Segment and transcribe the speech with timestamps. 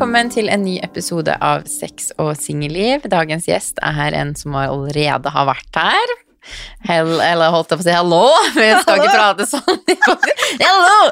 [0.00, 3.04] Velkommen til en ny episode av Sex og singelliv.
[3.12, 6.14] Dagens gjest er en som allerede har vært her.
[6.88, 8.20] Hell, eller holdt jeg på å si hallo?
[8.56, 9.80] Vi skal ikke prate sånn.
[10.64, 11.10] Hallo!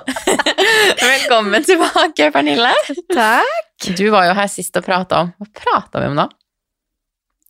[1.02, 2.72] Velkommen tilbake, Pernille.
[3.12, 3.88] Takk.
[3.98, 6.26] Du var jo her sist og prata om Hva prata vi om da?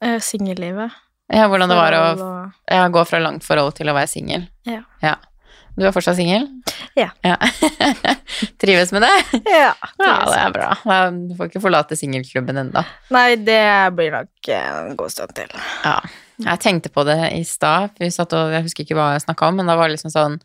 [0.05, 0.93] Uh, Singellivet.
[1.33, 2.05] Ja, hvordan det var å
[2.73, 4.47] ja, gå fra langt forhold til å være singel.
[4.65, 5.17] Ja.
[5.77, 6.47] Du er fortsatt singel?
[6.97, 7.11] Ja.
[8.59, 9.11] Trives med det?
[9.45, 10.71] Ja, Ja, det er bra.
[11.13, 12.83] Du får ikke forlate singelklubben ennå.
[13.15, 13.61] Nei, det
[13.99, 15.53] blir nok en god stund til.
[15.85, 15.99] Ja.
[16.45, 17.97] Jeg tenkte på det i stad.
[17.99, 20.39] Jeg husker ikke hva jeg snakka om, men da var det liksom sånn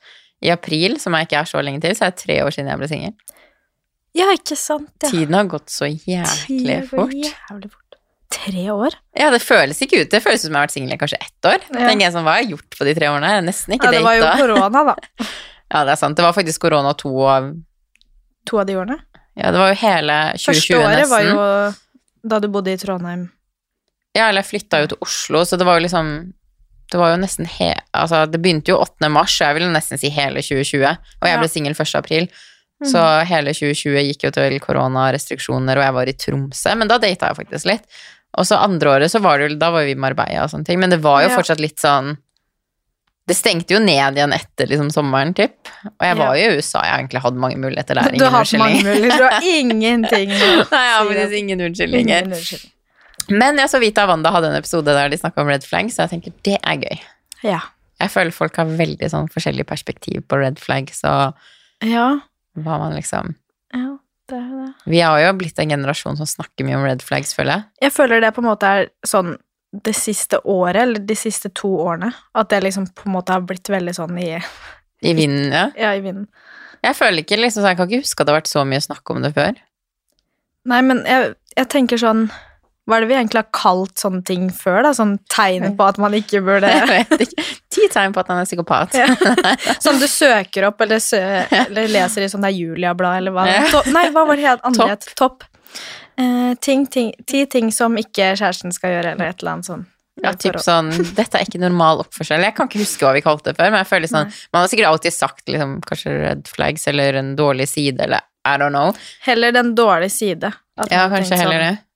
[0.43, 2.71] I april, som jeg ikke er så lenge til, så er det tre år siden
[2.71, 3.13] jeg ble singel.
[4.17, 4.91] Ja, ikke sant?
[5.01, 5.09] Ja.
[5.09, 7.13] Tiden har gått så jævlig fort.
[7.15, 7.79] Jævlig fort.
[8.33, 8.97] Tre år?
[9.17, 10.09] Ja, det føles ikke ut.
[10.11, 11.61] Det føles ut som jeg har vært singel i kanskje ett år.
[11.69, 11.85] Ja.
[11.87, 13.31] Tenker jeg sånn, Hva har jeg gjort på de tre årene?
[13.45, 14.95] Nesten ikke Ja, det var jo korona, da.
[15.73, 16.17] Ja, det er sant.
[16.17, 17.47] Det var faktisk korona to av
[18.49, 18.97] To av de årene.
[19.39, 20.51] Ja, det var jo hele 2020 nesten.
[20.53, 21.13] Første året nesten.
[21.13, 23.23] var jo da du bodde i Trondheim.
[24.15, 26.09] Ja, eller jeg flytta jo til Oslo, så det var jo liksom
[26.93, 27.71] Det var jo nesten he...
[27.97, 29.09] Altså, det begynte jo 8.
[29.09, 30.83] mars, jeg vil nesten si hele 2020.
[31.23, 31.95] Og jeg ble singel 1.
[31.97, 32.27] april.
[32.85, 36.75] Så hele 2020 gikk jo til koronarestriksjoner, og jeg var i Tromsø.
[36.77, 37.87] Men da data jeg faktisk litt.
[38.37, 40.65] Og så andre året så var det jo Da var vi i Marbella og sånne
[40.67, 40.79] ting.
[40.83, 41.35] Men det var jo Ja.
[41.37, 42.17] fortsatt litt sånn
[43.25, 45.55] Det stengte jo ned igjen etter liksom sommeren, typ.
[45.87, 48.11] Og jeg var jo i USA, jeg har egentlig hatt mange muligheter der.
[48.19, 49.17] Du har hatt mange muligheter.
[49.17, 52.17] Du har ingenting Nei, jeg har faktisk ingen unnskyldninger.
[52.19, 52.72] Ingen unnskyldning.
[53.31, 56.05] Men jeg så Vita Wanda hadde en episode der de snakka om red flags, så
[56.07, 56.99] jeg tenker det er gøy.
[57.47, 57.61] Ja.
[58.01, 61.37] Jeg føler folk har veldig sånn forskjellig perspektiv på red flags og
[61.85, 62.07] Ja.
[62.59, 63.35] hva man liksom
[63.73, 63.97] ja,
[64.29, 64.67] det er det.
[64.91, 67.63] Vi har jo blitt en generasjon som snakker mye om red flags, føler jeg.
[67.87, 69.35] Jeg føler det på en måte er sånn
[69.73, 73.41] det siste året, eller de siste to årene, at det liksom på en måte har
[73.41, 74.35] blitt veldig sånn i,
[75.01, 75.63] I vinden, ja.
[75.73, 76.27] ja, i vinden.
[76.83, 78.83] Jeg føler ikke liksom, så jeg kan ikke huske at det har vært så mye
[78.85, 79.57] snakk om det før.
[80.69, 82.27] Nei, men jeg, jeg tenker sånn
[82.83, 84.91] Hva er det vi egentlig har kalt sånne ting før, da?
[84.95, 87.45] Sånn tegn på at man ikke burde Jeg vet ikke.
[87.71, 88.97] Ti tegn på at han er psykopat.
[88.99, 89.07] Ja.
[89.85, 91.21] Sånn du søker opp, eller, sø,
[91.63, 94.67] eller leser i sånn det er Julia-blad, eller hva to, Nei, hva var det helt
[94.67, 95.47] andre Topp.
[96.19, 99.87] Eh, ting, ting, ti ting som ikke kjæresten skal gjøre, eller et eller annet sånn.
[100.21, 102.43] Ja, typ sånn, Dette er ikke normal oppførsel.
[102.45, 104.69] Jeg kan ikke huske hva vi kalte det før, men jeg føler sånn, man har
[104.69, 108.93] sikkert alltid sagt liksom, kanskje red flags eller en dårlig side, eller I don't know.
[109.25, 110.51] Heller den dårlige side.
[110.91, 111.92] Ja, kanskje heller sånn, det.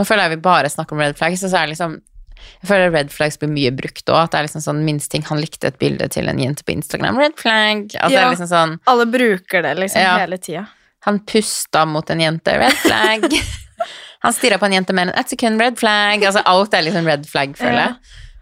[0.00, 1.98] Nå føler jeg vi bare snakker om red flags, og så er det liksom
[2.40, 4.16] Jeg føler red flags blir mye brukt òg.
[4.24, 6.72] At det er liksom sånn minst ting Han likte et bilde til en jente på
[6.72, 7.18] Instagram.
[7.20, 7.88] Red flag.
[7.92, 8.30] Det Ja.
[8.32, 10.16] liksom sånn Alle bruker det liksom Ja.
[10.24, 10.66] hele tida.
[11.04, 12.56] Han pusta mot en jente.
[12.58, 13.28] Red flag.
[14.22, 15.60] Han stirra på en jente mer enn ett sekund.
[15.60, 16.20] Red flag.
[16.22, 17.94] Altså alt er liksom red flag, føler jeg.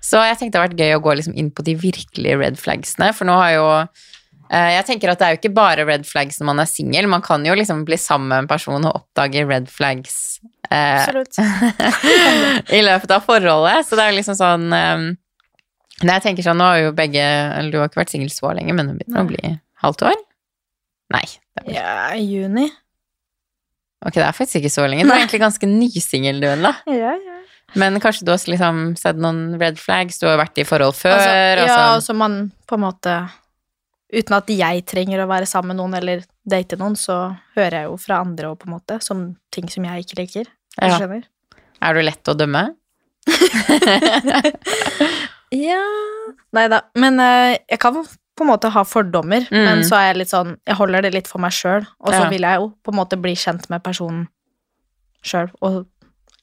[0.02, 2.56] Så jeg tenkte det har vært gøy å gå liksom inn på de virkelige red
[2.58, 3.66] flagsene, for nå har jo
[4.50, 7.06] eh, jeg tenker at Det er jo ikke bare red flags når man er singel.
[7.06, 10.38] Man kan jo liksom bli sammen med en person og oppdage red flags
[10.74, 11.38] Absolutt.
[12.78, 13.86] i løpet av forholdet.
[13.88, 15.08] Så det er jo liksom sånn um,
[15.98, 18.74] jeg tenker sånn, nå har jo begge Eller du har ikke vært singel så lenge,
[18.76, 20.20] men det begynner å bli halvt år?
[21.14, 21.24] Nei.
[21.58, 22.68] Er, Ja, juni.
[24.04, 25.06] ok, det er faktisk ikke så lenge.
[25.08, 26.74] Du er egentlig ganske nysingel, du, da.
[26.86, 27.34] Ja, ja.
[27.76, 30.20] Men kanskje du har liksom sett noen red flags?
[30.20, 31.18] Du har jo vært i forhold før.
[31.18, 33.18] Altså, ja, så altså man på en måte
[34.08, 37.88] Uten at jeg trenger å være sammen med noen eller date noen, så hører jeg
[37.90, 40.48] jo fra andre og på en måte, som ting som jeg ikke liker.
[40.80, 40.98] Du Ja.
[40.98, 41.22] skjønner?
[41.82, 42.74] Er du lett å dømme?
[45.50, 45.80] Ja
[46.52, 46.82] Nei da.
[46.98, 47.94] Men eh, jeg kan
[48.38, 49.64] på en måte ha fordommer, Mm.
[49.64, 52.20] men så er jeg litt sånn Jeg holder det litt for meg sjøl, og så
[52.24, 52.28] Ja.
[52.30, 54.28] vil jeg jo på en måte bli kjent med personen
[55.24, 55.86] sjøl, og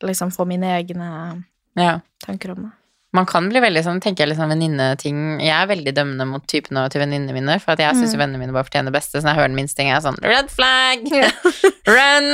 [0.04, 1.44] liksom få mine egne
[1.78, 2.00] Ja.
[2.26, 2.72] tanker om det.
[3.16, 6.44] Man kan bli veldig sånn, tenker jeg, litt sånn venninneting Jeg er veldig dømmende mot
[6.52, 8.22] typene til venninnene mine, for at jeg syns Mm.
[8.24, 9.20] vennene mine bare fortjener det beste.
[9.22, 11.06] Så når jeg hører den minste ting, er jeg sånn Red flag!
[11.96, 12.30] Run!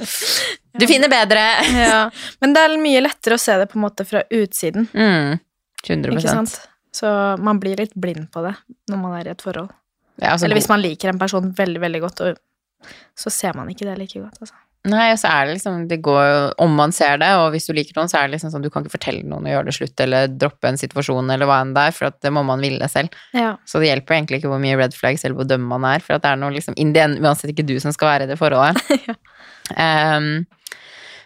[0.80, 1.42] Du finner bedre!
[1.74, 2.02] Ja.
[2.40, 4.86] Men det er mye lettere å se det på en måte fra utsiden.
[4.94, 5.40] Mm.
[5.86, 6.54] 100 Ikke sant?
[6.94, 7.10] Så
[7.42, 8.54] man blir litt blind på det
[8.90, 9.70] når man er i et forhold.
[10.20, 12.22] Ja, altså, Eller hvis man liker en person veldig, veldig godt,
[13.18, 14.38] så ser man ikke det like godt.
[14.40, 14.54] Altså.
[14.88, 17.74] Nei, og så er det liksom Det går Om man ser det, og hvis du
[17.76, 19.74] liker noen, så er det liksom sånn Du kan ikke fortelle noen å gjøre det
[19.76, 22.62] slutt, eller droppe en situasjon, eller hva enn det er, for at det må man
[22.64, 23.12] ville selv.
[23.36, 23.50] Ja.
[23.68, 26.16] Så det hjelper egentlig ikke hvor mye red flags eller hvor dømme man er, for
[26.16, 28.32] at det er noe liksom in the end uansett ikke du som skal være i
[28.32, 28.80] det forholdet.
[29.70, 30.16] Ja.
[30.16, 30.46] um,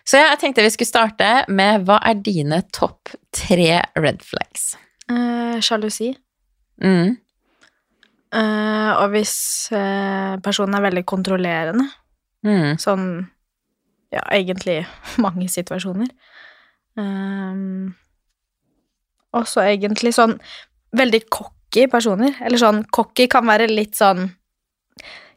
[0.04, 4.74] så jeg tenkte vi skulle starte med hva er dine topp tre red flags?
[5.08, 6.10] Eh, Sjalusi.
[6.82, 7.14] Mm.
[8.34, 9.36] Eh, og hvis
[9.72, 11.86] eh, personen er veldig kontrollerende,
[12.44, 12.74] Mm.
[12.76, 13.04] sånn
[14.14, 14.78] ja, egentlig
[15.24, 16.08] mange situasjoner.
[16.96, 17.90] Um,
[19.34, 20.36] også egentlig sånn
[20.94, 22.36] veldig cocky personer.
[22.46, 24.28] Eller sånn cocky kan være litt sånn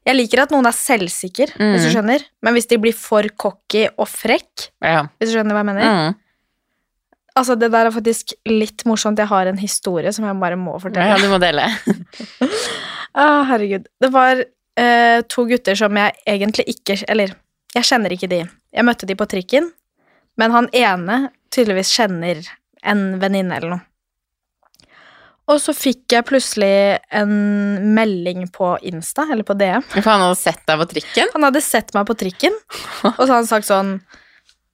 [0.08, 1.94] Jeg liker at noen er selvsikker, hvis du Mm.
[1.98, 5.02] skjønner, men hvis de blir for cocky og frekk, Ja.
[5.20, 6.16] hvis du skjønner hva jeg mener Mm.
[7.36, 9.18] Altså, det der er faktisk litt morsomt.
[9.20, 11.06] Jeg har en historie som jeg bare må fortelle.
[11.12, 11.68] ja, du må dele.
[13.14, 13.86] Å, herregud.
[14.02, 14.46] Det var
[14.78, 17.36] eh, to gutter som jeg egentlig ikke Eller,
[17.76, 18.40] jeg kjenner ikke de.
[18.78, 19.72] Jeg møtte de på trikken,
[20.38, 22.44] men han ene tydeligvis kjenner
[22.86, 23.84] en venninne eller noe.
[25.48, 26.70] Og så fikk jeg plutselig
[27.16, 27.32] en
[27.96, 29.86] melding på Insta, eller på DM.
[29.96, 31.30] For han hadde sett deg på trikken.
[31.38, 32.58] Han hadde sett meg på trikken,
[33.14, 33.94] og så hadde han sagt sånn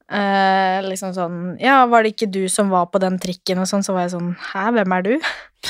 [0.10, 3.86] eh, liksom sånn Ja, var det ikke du som var på den trikken, og sånn?
[3.86, 5.14] Så var jeg sånn Hæ, hvem er du?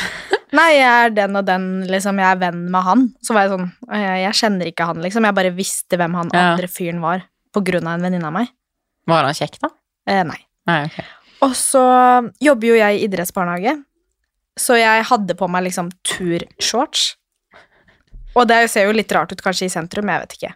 [0.57, 2.19] Nei, jeg er den og den, liksom.
[2.21, 3.07] Jeg er venn med han.
[3.25, 5.25] Så var jeg sånn «Øh, Jeg kjenner ikke han, liksom.
[5.25, 6.44] Jeg bare visste hvem han Ja.
[6.53, 8.51] andre fyren var, på grunn av en venninne av meg.
[9.09, 9.69] Var han kjekk, da?
[10.09, 10.39] Eh, nei.
[10.69, 11.00] Nei, ok.
[11.44, 11.83] Og så
[12.44, 13.75] jobber jo jeg i idrettsbarnehage,
[14.59, 17.13] så jeg hadde på meg liksom turshorts.
[18.33, 20.53] Og det ser jo litt rart ut kanskje i sentrum, jeg vet ikke.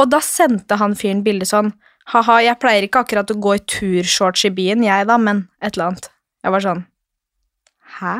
[0.00, 1.74] Og da sendte han fyren bilde sånn
[2.12, 5.72] Ha-ha, jeg pleier ikke akkurat å gå i turshorts i byen, jeg da, men et
[5.72, 6.10] eller annet.
[6.44, 6.82] Jeg var sånn
[7.96, 8.16] Hæ?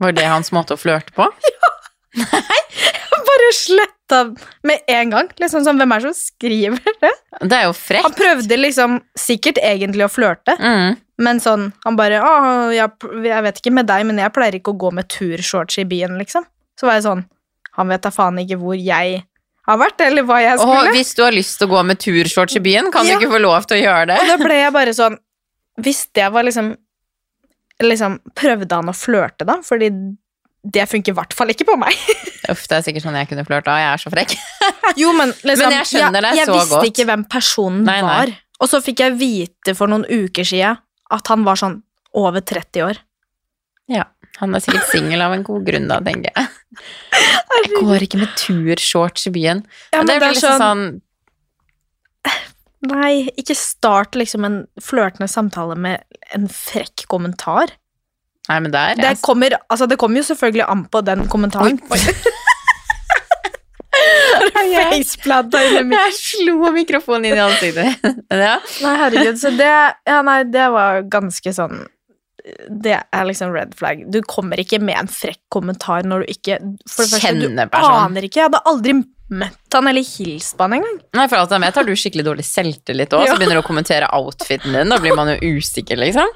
[0.00, 1.26] Var det hans måte å flørte på?
[2.12, 2.26] Ja.
[2.28, 2.58] Nei,
[3.24, 3.46] Bare
[4.12, 5.28] sletta med en gang.
[5.40, 7.12] Liksom sånn, Hvem er det som skriver det?
[7.48, 8.04] Det er jo frekt.
[8.04, 10.96] Han prøvde liksom sikkert egentlig å flørte, Mm.
[11.18, 12.90] men sånn Han bare Å, jeg,
[13.24, 16.18] jeg vet ikke med deg, men jeg pleier ikke å gå med turshorts i byen,
[16.20, 16.44] liksom.
[16.78, 17.24] Så var jeg sånn
[17.78, 19.22] Han vet da faen ikke hvor jeg
[19.66, 20.90] har vært, eller hva jeg skulle.
[20.92, 23.16] hvis du har lyst til å gå med turshorts i byen, kan Ja.
[23.18, 24.20] du ikke få lov til å gjøre det?
[24.20, 25.18] Og da ble jeg bare sånn
[25.80, 26.76] Hvis det var liksom
[27.82, 29.56] Liksom Prøvde han å flørte, da?
[29.64, 29.88] Fordi
[30.62, 31.96] det funker i hvert fall ikke på meg.
[32.52, 33.74] Uff, det er sikkert sånn jeg kunne flørta.
[33.82, 34.34] Jeg er så frekk.
[35.00, 36.88] Jo, men liksom Men jeg skjønner deg jeg, så visste godt.
[36.90, 38.08] ikke hvem personen Nei, nei.
[38.12, 38.32] var.
[38.62, 40.76] Og så fikk jeg vite for noen uker siden
[41.12, 41.78] at han var sånn
[42.18, 43.00] over 30 år.
[43.90, 44.04] Ja,
[44.38, 46.50] han er sikkert singel av en god grunn, da, tenker jeg.
[47.62, 49.58] Jeg går ikke med turshorts i byen.
[49.92, 51.00] Ja, Men men det det er liksom sånn, sånn
[52.92, 56.02] Nei, ikke start liksom en flørtende samtale med
[56.34, 57.70] en frekk kommentar.
[58.50, 61.78] Nei, men der Det jeg- kommer, altså, det kommer jo selvfølgelig an på den kommentaren.
[61.90, 61.98] Oi.
[64.42, 68.06] Under mitt Jeg slo mikrofonen inn i ansiktet.
[68.44, 68.56] ja.
[68.82, 69.68] Nei, herregud, så det
[70.08, 71.84] Ja, nei, det var ganske sånn
[72.82, 74.00] Det er liksom red flag.
[74.10, 76.56] Du kommer ikke med en frekk kommentar når du ikke
[76.90, 78.40] For det første, du aner ikke.
[78.40, 78.96] Jeg hadde aldri
[79.32, 80.98] møtt han eller hilst på han engang.
[81.16, 83.32] Nei, for alt jeg vet, har du skikkelig dårlig selvtillit òg, Ja.
[83.32, 84.90] så begynner du å kommentere outfiten din.
[84.92, 86.28] Da blir man jo usikker, liksom.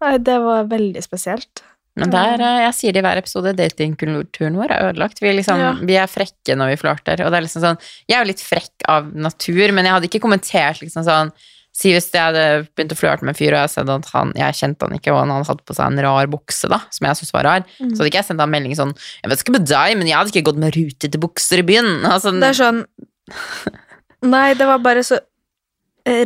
[0.00, 1.62] Nei, det var veldig spesielt.
[1.98, 5.18] Men der, eh, jeg sier det i hver episode, datingkulturen vår er ødelagt.
[5.20, 5.72] Vi er, liksom, Ja.
[5.74, 7.20] vi er frekke når vi flørter.
[7.26, 10.08] Og det er liksom sånn, jeg er jo litt frekk av natur, men jeg hadde
[10.08, 11.32] ikke kommentert liksom sånn
[11.72, 14.32] Si hvis jeg hadde begynt å flørte med en fyr, og jeg, sett at han,
[14.34, 17.06] jeg kjente han ikke, og han hadde hatt på seg en rar bukse, da, som
[17.06, 17.92] jeg syntes var rar, Mm.
[17.94, 18.92] så hadde ikke jeg sendt han melding sånn
[19.22, 22.02] Jeg vet ikke med deg, men jeg hadde ikke gått med rutete bukser i byen.
[22.10, 22.84] Altså, Det er sånn
[24.34, 25.20] Nei, det var bare så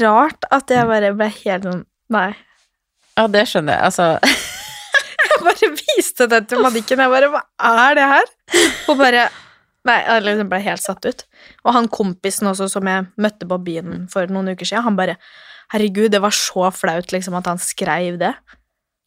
[0.00, 2.35] rart at jeg bare ble helt sånn Nei.
[3.19, 3.93] Ja, det skjønner jeg.
[3.93, 4.08] Altså
[5.25, 7.02] Jeg bare viste det til Madikken.
[7.05, 8.31] Jeg bare Hva er det her?
[8.90, 9.25] Og bare
[9.84, 11.25] Nei, jeg liksom ble helt satt ut.
[11.66, 15.19] Og han kompisen også som jeg møtte på byen for noen uker siden, han bare
[15.75, 18.30] Herregud, det var så flaut liksom at han skrev det.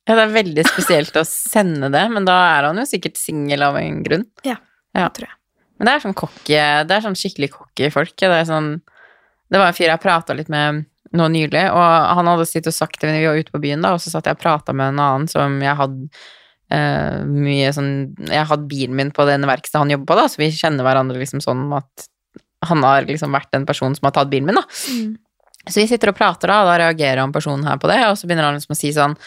[0.07, 3.65] Ja, det er veldig spesielt å sende det, men da er han jo sikkert singel
[3.65, 4.23] av en grunn.
[4.47, 4.57] Ja.
[4.95, 5.35] tror jeg.
[5.77, 6.57] Men det er sånn cocky,
[6.89, 8.15] det er sånn skikkelig cocky folk.
[8.17, 8.77] Det er sånn
[9.47, 10.85] Det var en fyr jeg prata litt med
[11.17, 13.95] nå nylig, og han hadde sittet og sagt det vi var ute på byen, da,
[13.95, 16.09] og så satt jeg og prata med en annen som jeg hadde
[16.73, 17.91] uh, mye sånn
[18.29, 20.87] Jeg hadde bilen min på det ene verkstedet han jobber på, da, så vi kjenner
[20.87, 22.07] hverandre liksom sånn at
[22.67, 24.65] han har liksom vært den personen som har tatt bilen min, da.
[25.67, 28.15] Så vi sitter og prater, da, og da reagerer han personen her på det, og
[28.17, 29.17] så begynner han liksom å si sånn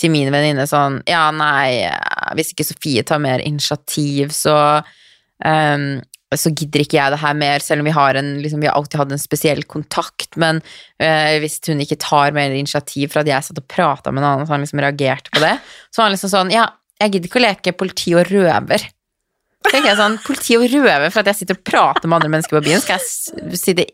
[0.00, 1.88] til min venninne sånn Ja, nei,
[2.36, 4.56] hvis ikke Sofie tar mer initiativ, så
[5.44, 6.02] ehm,
[6.40, 8.78] så gidder ikke jeg det her mer, selv om vi har, en, liksom, vi har
[8.78, 10.30] alltid hatt en spesiell kontakt.
[10.40, 10.62] Men
[11.02, 14.30] øh, hvis hun ikke tar mer initiativ for at jeg satt og prata med en
[14.32, 15.56] annen, så han liksom reagerte på det,
[15.90, 16.68] så var han liksom sånn Ja,
[17.02, 18.86] jeg gidder ikke å leke politi og røver.
[19.70, 22.54] Tenker jeg sånn, Politi og røver for at jeg sitter og prater med andre mennesker
[22.58, 22.82] på byen.
[22.82, 23.84] Skal jeg sitte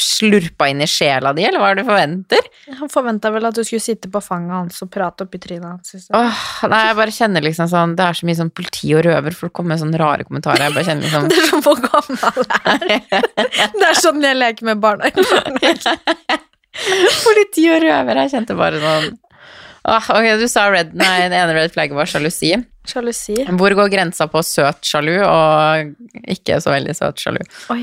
[0.00, 2.42] slurpa inn i sjela di, eller hva er det du forventer?
[2.80, 6.08] Han forventa vel at du skulle sitte på fanget hans og prate oppi trynet hans.
[6.16, 6.40] Åh,
[6.72, 9.54] nei, jeg bare kjenner liksom sånn Det er så mye sånn politi og røver, folk
[9.56, 10.62] kommer med sånne rare kommentarer.
[10.68, 12.42] Jeg bare kjenner liksom Det er sånn hvor gammel
[12.90, 13.24] jeg er.
[13.80, 15.04] Det er sånn jeg leker med barna.
[17.24, 19.06] Politi og røver, jeg kjente bare sånn
[19.90, 22.52] Åh, ok, Du sa red, nei, den ene red flagget var sjalusi.
[22.88, 23.36] Sjalusi.
[23.60, 25.90] Hvor går grensa på søt sjalu og
[26.32, 27.42] ikke så veldig søt sjalu?
[27.74, 27.82] Oi.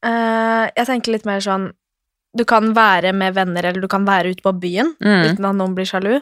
[0.00, 1.66] Uh, jeg tenker litt mer sånn
[2.32, 5.24] Du kan være med venner, eller du kan være ute på byen Mm.
[5.34, 6.20] uten at noen blir sjalu.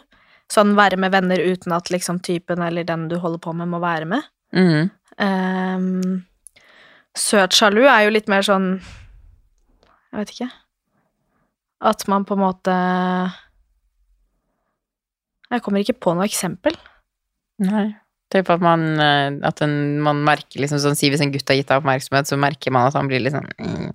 [0.50, 3.78] Sånn være med venner uten at liksom typen eller den du holder på med, må
[3.78, 4.22] være med.
[4.56, 4.90] Mm.
[5.20, 6.20] Uh,
[7.14, 8.80] søt sjalu er jo litt mer sånn
[10.12, 10.50] Jeg vet ikke.
[11.84, 12.74] At man på en måte
[15.52, 16.74] Jeg kommer ikke på noe eksempel.
[17.62, 17.88] Nei.
[18.28, 19.72] Typ at man, eh, at en,
[20.04, 22.90] man merker liksom sånn, Si hvis en gutt har gitt deg oppmerksomhet, så merker man
[22.90, 23.88] at han blir litt sånn mm,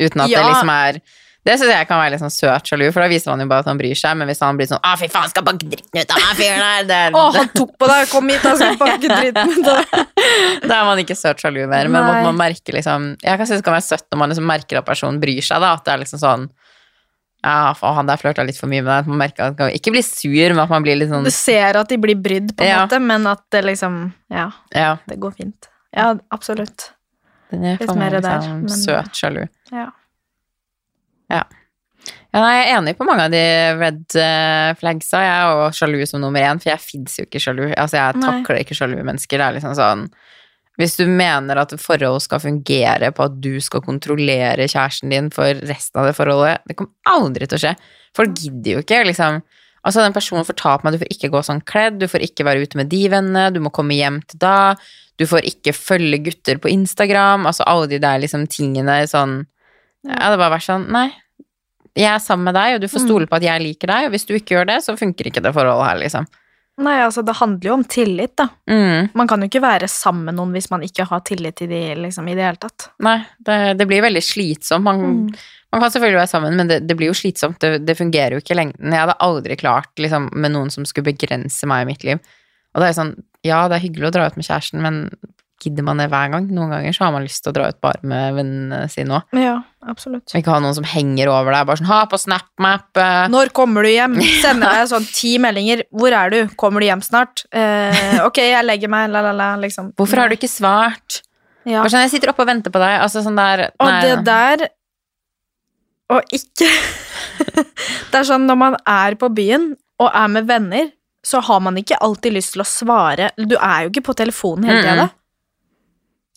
[0.00, 1.00] Uten at det liksom er
[1.44, 3.60] Det syns jeg kan være litt sånn søt sjalu, for da viser han jo bare
[3.60, 4.16] at han bryr seg.
[4.16, 6.64] Men hvis han blir sånn 'Å, fy faen, skal banke dritten ut av meg, fyren
[6.64, 8.08] der', det, Å, han tok på deg!
[8.08, 10.08] Kom hit, da skal jeg pakke dritten ut av deg.
[10.70, 13.60] Da er man ikke søt sjalu mer, men man, man merker liksom Jeg kan synes
[13.60, 15.74] det kan være søtt når man liksom merker at personen bryr seg, da.
[15.76, 16.48] At det er liksom sånn
[17.44, 19.06] Ja, for han der flørta litt for mye med deg.
[19.12, 21.76] Man merker at man ikke blir sur, men at man blir litt sånn Du ser
[21.76, 22.86] at de blir brydd, på en Ja.
[22.86, 25.68] måte, men at det liksom Ja, Ja, det går fint.
[25.94, 26.90] Ja, absolutt.
[27.50, 29.48] den er Litt mer der, liksom men- søt sjalu.
[29.70, 29.90] Ja.
[32.34, 33.40] Ja, nei, jeg er enig på mange av de
[33.78, 35.20] red eh, flagsa.
[35.22, 37.68] Jeg er jo sjalu som nummer én, for jeg fins jo ikke sjalu.
[37.78, 38.26] Altså, jeg Nei.
[38.42, 39.38] takler ikke sjalu mennesker.
[39.38, 40.02] Det er liksom sånn
[40.80, 45.60] Hvis du mener at forhold skal fungere på at du skal kontrollere kjæresten din for
[45.68, 47.74] resten av det forholdet, det kommer aldri til å skje.
[48.16, 49.38] Folk gidder jo ikke, liksom.
[49.84, 52.64] Altså, den personen fortalte meg du får ikke gå sånn kledd, du får ikke være
[52.64, 54.74] ute med de vennene, du må komme hjem til da,
[55.20, 59.42] du får ikke følge gutter på Instagram, altså alle de der liksom tingene sånn
[60.04, 61.06] Ja, det bare vært sånn, nei,
[61.96, 64.12] jeg er sammen med deg, og du får stole på at jeg liker deg, og
[64.12, 66.26] hvis du ikke gjør det, så funker ikke det forholdet her, liksom.
[66.82, 68.48] Nei, altså, det handler jo om tillit, da.
[68.70, 69.10] Mm.
[69.14, 71.82] Man kan jo ikke være sammen med noen hvis man ikke har tillit til de,
[72.02, 72.88] liksom, i det hele tatt.
[73.06, 74.82] Nei, det, det blir veldig slitsomt.
[74.82, 75.28] Man, Mm.
[75.70, 77.60] man kan selvfølgelig være sammen, men det, det blir jo slitsomt.
[77.62, 78.90] Det, det fungerer jo ikke i lengden.
[78.90, 82.18] Jeg hadde aldri klart liksom, med noen som skulle begrense meg i mitt liv.
[82.74, 83.14] Og det er sånn,
[83.46, 84.98] ja, det er hyggelig å dra ut med kjæresten, men
[85.62, 86.48] gidder man det hver gang?
[86.52, 89.36] Noen ganger så har man lyst til å dra ut bare med vennene sine òg.
[89.38, 89.54] Ja,
[89.88, 90.34] absolutt.
[90.36, 92.88] Ikke ha noen som henger over deg, bare sånn ha på SnapMap.
[93.00, 94.16] eh, Når kommer du hjem?
[94.44, 95.84] Sender deg sånn ti meldinger.
[95.94, 96.40] Hvor er du?
[96.60, 97.44] Kommer du hjem snart?
[97.54, 99.92] Eh, ok, jeg legger meg, la, la, la, liksom.
[99.96, 101.22] Hvorfor har du ikke svart?
[101.64, 101.78] Ja.
[101.80, 102.98] Bare sånn, jeg sitter oppe og venter på deg.
[103.00, 104.66] Altså sånn der Og nei, det der
[106.12, 106.68] Og ikke
[108.12, 109.70] Det er sånn når man er på byen
[110.02, 110.88] og er med venner,
[111.24, 113.30] så har man ikke alltid lyst til å svare.
[113.38, 115.06] Du er jo ikke på telefonen hele tida.
[115.06, 115.20] Mm-mm.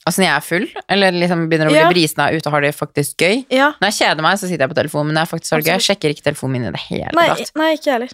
[0.08, 1.90] Altså når jeg er full, eller liksom begynner å bli Ja.
[1.92, 3.42] brisen av ute og har det faktisk gøy.
[3.52, 3.74] Ja.
[3.82, 5.68] Når jeg kjeder meg, så sitter jeg på telefonen, men når jeg faktisk har det
[5.68, 7.52] gøy, jeg sjekker ikke telefonen min i det hele Nei, tatt.
[7.60, 8.14] nei, ikke heller.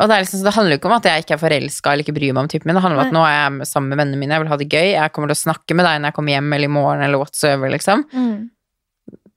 [0.00, 2.02] Og det, liksom, så det handler jo ikke om at jeg ikke er forelska eller
[2.06, 3.18] ikke bryr meg om typen min, det handler om at Nei.
[3.18, 5.36] nå er jeg sammen med vennene mine, jeg vil ha det gøy, jeg kommer til
[5.36, 8.04] å snakke med deg når jeg kommer hjem eller i morgen eller whatsoever, liksom.
[8.16, 8.38] Mm.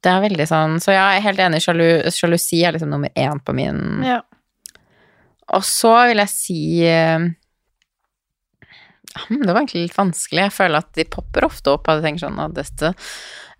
[0.06, 1.60] Det er veldig sånn, så jeg er helt enig,
[2.15, 4.22] sjalusi er liksom nummer én på min Ja.
[5.54, 7.20] Og så vil jeg si eh,
[9.30, 10.48] Det var egentlig litt vanskelig.
[10.48, 11.88] Jeg føler at de popper ofte opp.
[11.88, 12.92] Og jeg tenker sånn, dette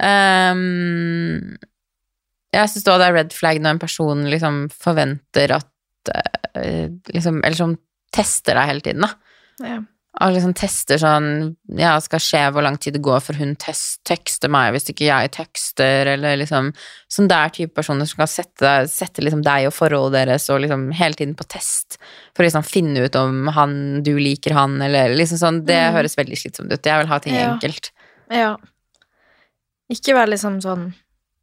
[0.04, 1.56] um,
[2.56, 7.60] Jeg syns det er red flag når en person liksom forventer at uh, liksom, Eller
[7.60, 7.78] som
[8.16, 9.12] tester deg hele tiden, da.
[9.66, 9.80] Ja.
[10.24, 11.26] Og liksom tester sånn
[11.76, 15.32] Ja, skal skje hvor lang tid det går før hun tekster meg hvis ikke jeg
[15.36, 16.70] tekster, eller liksom
[17.12, 20.86] Sånn der type personer som kan sette, sette liksom deg og forholdet deres og liksom
[20.96, 21.98] hele tiden på test
[22.36, 25.94] for å liksom finne ut om han, du liker han, eller liksom sånn Det Mm.
[25.98, 26.84] høres veldig slitsomt ut.
[26.86, 27.52] Jeg vil ha ting Ja.
[27.54, 27.92] enkelt.
[28.32, 28.56] ja.
[29.92, 30.94] Ikke være liksom sånn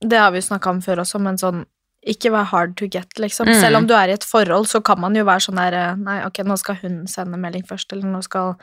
[0.03, 1.65] Det har vi jo snakka om før også, men sånn
[2.07, 3.47] ikke være hard to get, liksom.
[3.47, 3.61] Mm.
[3.61, 5.95] Selv om du er i et forhold, så kan man jo være sånn der eh,
[5.97, 8.57] Nei, ok, nå skal hun sende melding først, eller nå skal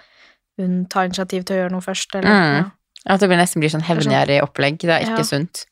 [0.59, 2.57] hun ta initiativ til å gjøre noe først, eller Mm.
[2.57, 2.69] ja.
[3.07, 4.77] At det blir nesten blir sånn sånn- hevngjerrig opplegg.
[4.79, 5.23] Det er ikke Ja.
[5.23, 5.65] sunt.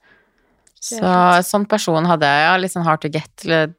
[0.80, 1.02] Så
[1.44, 3.30] sånn person hadde jeg ja, litt sånn hard to get.
[3.44, 3.74] eller-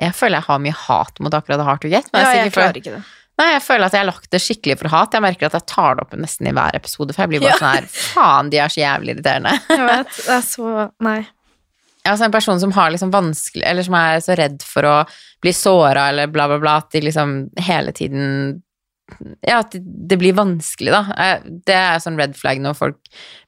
[0.00, 2.10] Jeg føler jeg har mye hat mot akkurat hard to get.
[2.12, 3.02] Men ja, jeg, jeg klarer ikke det.
[3.38, 5.10] Nei, jeg føler at jeg har lagt det skikkelig for hat.
[5.12, 7.50] Jeg merker at jeg tar det opp nesten i hver episode, for jeg blir bare
[7.50, 7.56] Ja.
[7.58, 9.54] sånn her Faen, de er så jævlig irriterende.
[9.70, 11.26] Jeg vet, det er så Nei.
[12.04, 14.96] Altså en person som har liksom vanskelig Eller som er så redd for å
[15.44, 17.34] bli såra eller bla, bla, bla, at de liksom
[17.64, 18.60] hele tiden
[19.44, 21.02] Ja, at det blir vanskelig, da.
[21.20, 23.00] Eh, Det er sånn red flag når folk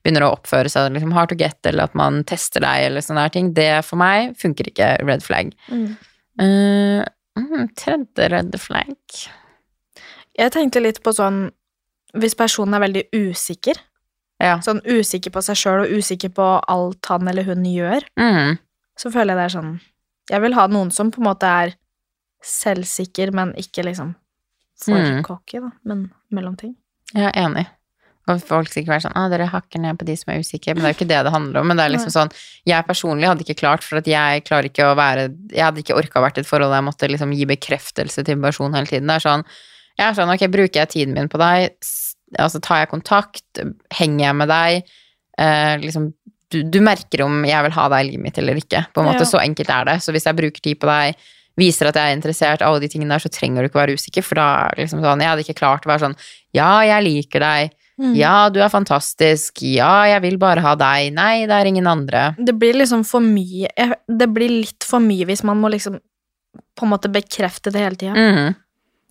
[0.05, 3.25] begynner å oppføre seg liksom hard to get, eller at man tester deg, eller sånne
[3.25, 3.55] her ting.
[3.57, 5.55] Det for meg funker ikke red flag.
[5.73, 5.97] Mm.
[6.37, 7.01] Uh,
[7.81, 8.97] tredje red flag
[10.37, 11.47] Jeg tenkte litt på sånn
[12.17, 13.81] Hvis personen er veldig usikker,
[14.41, 14.59] Ja.
[14.61, 18.59] sånn usikker på seg sjøl og usikker på alt han eller hun gjør, Mm.
[18.99, 19.81] så føler jeg det er sånn
[20.31, 21.75] Jeg vil ha noen som på en måte er
[22.43, 24.15] selvsikker, men ikke liksom
[24.83, 25.23] for Mm.
[25.25, 26.75] cocky, da, men mellomting.
[27.15, 27.67] Jeg er enig.
[28.29, 30.75] Og folk sikkert være sånn Å, dere hakker ned på de som er usikre.
[30.75, 31.67] Men det er jo ikke det det handler om.
[31.69, 32.33] Men det er liksom sånn
[32.67, 35.97] Jeg personlig hadde ikke klart, for at jeg klarer ikke å være Jeg hadde ikke
[35.97, 38.75] orka å vært i et forhold der jeg måtte liksom gi bekreftelse til en person
[38.75, 39.07] hele tiden.
[39.07, 39.45] Det er sånn
[39.97, 41.71] Jeg er sånn Ok, bruker jeg tiden min på deg?
[42.39, 43.61] Altså tar jeg kontakt?
[43.95, 44.89] Henger jeg med deg?
[45.39, 46.13] Eh, liksom
[46.51, 48.85] du, du merker om jeg vil ha deg i livet mitt eller ikke.
[48.95, 49.31] På en måte, Ja.
[49.31, 49.97] Så enkelt er det.
[50.03, 51.17] Så hvis jeg bruker tid på deg,
[51.59, 54.23] viser at jeg er interessert, alle de tingene der, så trenger du ikke være usikker.
[54.23, 56.17] For da er liksom sånn, jeg hadde ikke klart å være sånn
[56.55, 57.75] Ja, jeg liker deg.
[57.97, 58.13] Mm.
[58.15, 59.63] Ja, du er fantastisk.
[59.65, 61.15] Ja, jeg vil bare ha deg.
[61.17, 62.35] Nei, det er ingen andre.
[62.39, 63.71] Det blir liksom for mye
[64.07, 65.99] Det blir litt for mye hvis man må liksom
[66.77, 68.15] på en måte bekrefte det hele tida.
[68.15, 68.55] Mhm.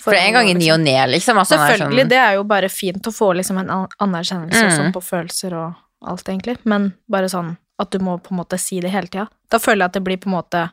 [0.06, 1.40] For en gang i ny og ne, liksom.
[1.50, 3.72] Selvfølgelig, sånn, det er jo bare fint å få liksom en
[4.06, 4.94] anerkjennelse Mm.
[4.96, 5.74] på følelser og
[6.06, 9.28] alt, egentlig, men bare sånn at du må på en måte si det hele tida.
[9.52, 10.70] Da føler jeg at det blir på en måte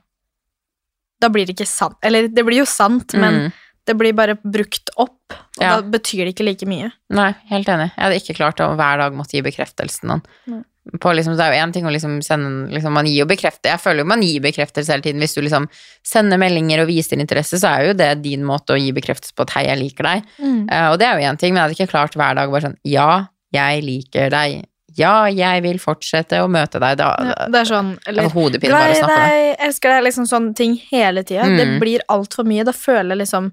[1.22, 1.94] Da blir det ikke sant.
[2.02, 3.52] Eller det blir jo sant, men mm.
[3.86, 5.76] det blir bare brukt opp, og Ja.
[5.76, 6.90] da betyr det ikke like mye.
[7.10, 7.92] Nei, helt enig.
[7.94, 10.20] Jeg hadde ikke klart å hver dag måtte gi bekreftelsen.
[10.46, 10.64] Nei.
[11.00, 13.70] På liksom, det er jo én ting å liksom sende liksom, Man gir jo bekrefte
[13.70, 15.20] Jeg føler jo man gir bekreftelse hele tiden.
[15.22, 15.68] Hvis du liksom
[16.02, 19.42] sender meldinger og viser interesse, så er jo det din måte å gi bekreftelse på
[19.46, 20.24] at 'hei, jeg liker deg'.
[20.42, 22.62] Eh, og det er jo én ting, men jeg hadde ikke klart hver dag bare
[22.66, 24.64] sånn 'ja, jeg liker deg'.
[24.98, 26.98] Ja, jeg vil fortsette å møte deg.
[26.98, 29.56] Da, Ja, det er sånn eller, hodepine bare å snakke om det.
[29.60, 31.44] elsker deg, liksom sånne ting hele tida.
[31.46, 31.78] Det Mm.
[31.80, 32.64] blir altfor mye.
[32.64, 33.52] Da føler jeg liksom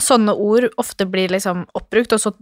[0.00, 2.32] Sånne ord ofte blir liksom oppbrukt, og så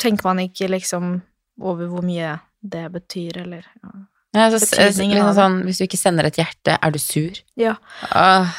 [0.00, 1.22] tenker man ikke liksom
[1.60, 3.92] over hvor mye det betyr, eller ja.
[4.32, 7.36] Ja, så, liksom sånn, hvis du ikke sender et hjerte, er du sur?
[7.60, 7.74] Ja.
[8.16, 8.52] Åh,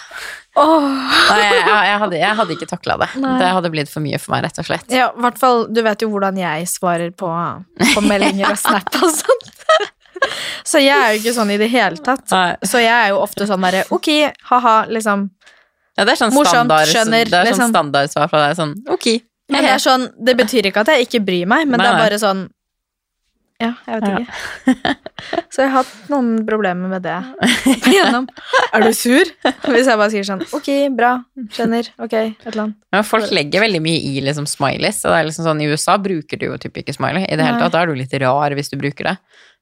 [0.62, 0.84] Åh.
[0.86, 3.08] nei, jeg, jeg, hadde, jeg hadde ikke takla det.
[3.24, 3.32] Nei.
[3.42, 4.94] Det hadde blitt for mye for meg, rett og slett.
[4.94, 7.32] Ja, hvert fall, du vet jo hvordan jeg svarer på,
[7.82, 9.50] på meldinger og snap og sånt.
[10.70, 12.28] Så jeg er jo ikke sånn i det hele tatt.
[12.32, 12.54] Nei.
[12.70, 14.10] Så jeg er jo ofte sånn derre ok,
[14.52, 15.26] ha-ha, liksom.
[15.98, 17.74] Ja, det er sånn Morsomt, standard, skjønner, det er sånn liksom.
[17.74, 18.60] standardsvar fra deg.
[18.62, 19.10] Sånn ok.
[19.54, 21.92] Men det er sånn, det betyr ikke at jeg ikke bryr meg, men Nei, det
[21.92, 22.46] er bare sånn
[23.62, 24.18] Ja, jeg vet Ja.
[24.20, 24.96] ikke.
[25.54, 27.20] Så jeg har hatt noen problemer med det
[27.94, 28.26] gjennom.
[28.74, 29.30] Er du sur?
[29.70, 31.14] Hvis jeg bare sier sånn ok, bra,
[31.54, 32.80] skjønner, ok, et eller annet.
[32.92, 35.04] Men folk legger veldig mye i liksom smileys.
[35.06, 37.24] Og det er liksom sånn, I USA bruker du jo typ ikke smiley.
[37.30, 39.16] I det hele tatt, Da er du litt rar hvis du bruker det.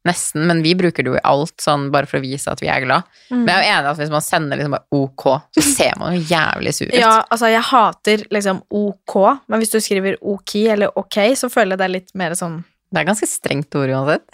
[0.07, 0.47] Nesten.
[0.49, 2.81] Men vi bruker det jo i alt, sånn bare for å vise at vi er
[2.87, 3.05] glad.
[3.29, 3.43] Mm.
[3.43, 5.27] Men jeg er jo enig at hvis man sender liksom bare ok,
[5.59, 6.97] så ser man jo jævlig sur ut.
[6.97, 9.17] Ja, altså jeg hater liksom ok,
[9.51, 12.63] men hvis du skriver ok eller ok, så føler jeg det er litt mer sånn
[12.91, 14.25] Det er ganske strengt ord uansett.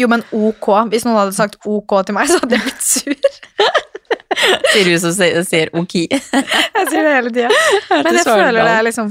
[0.00, 0.68] Jo, men ok.
[0.92, 3.14] Hvis noen hadde sagt ok til meg, så hadde jeg blitt sur.
[4.72, 5.12] Sier du som
[5.44, 5.94] sier, ok.
[6.08, 7.50] Jeg sier det hele tida.
[7.90, 9.10] Men jeg føler det er liksom.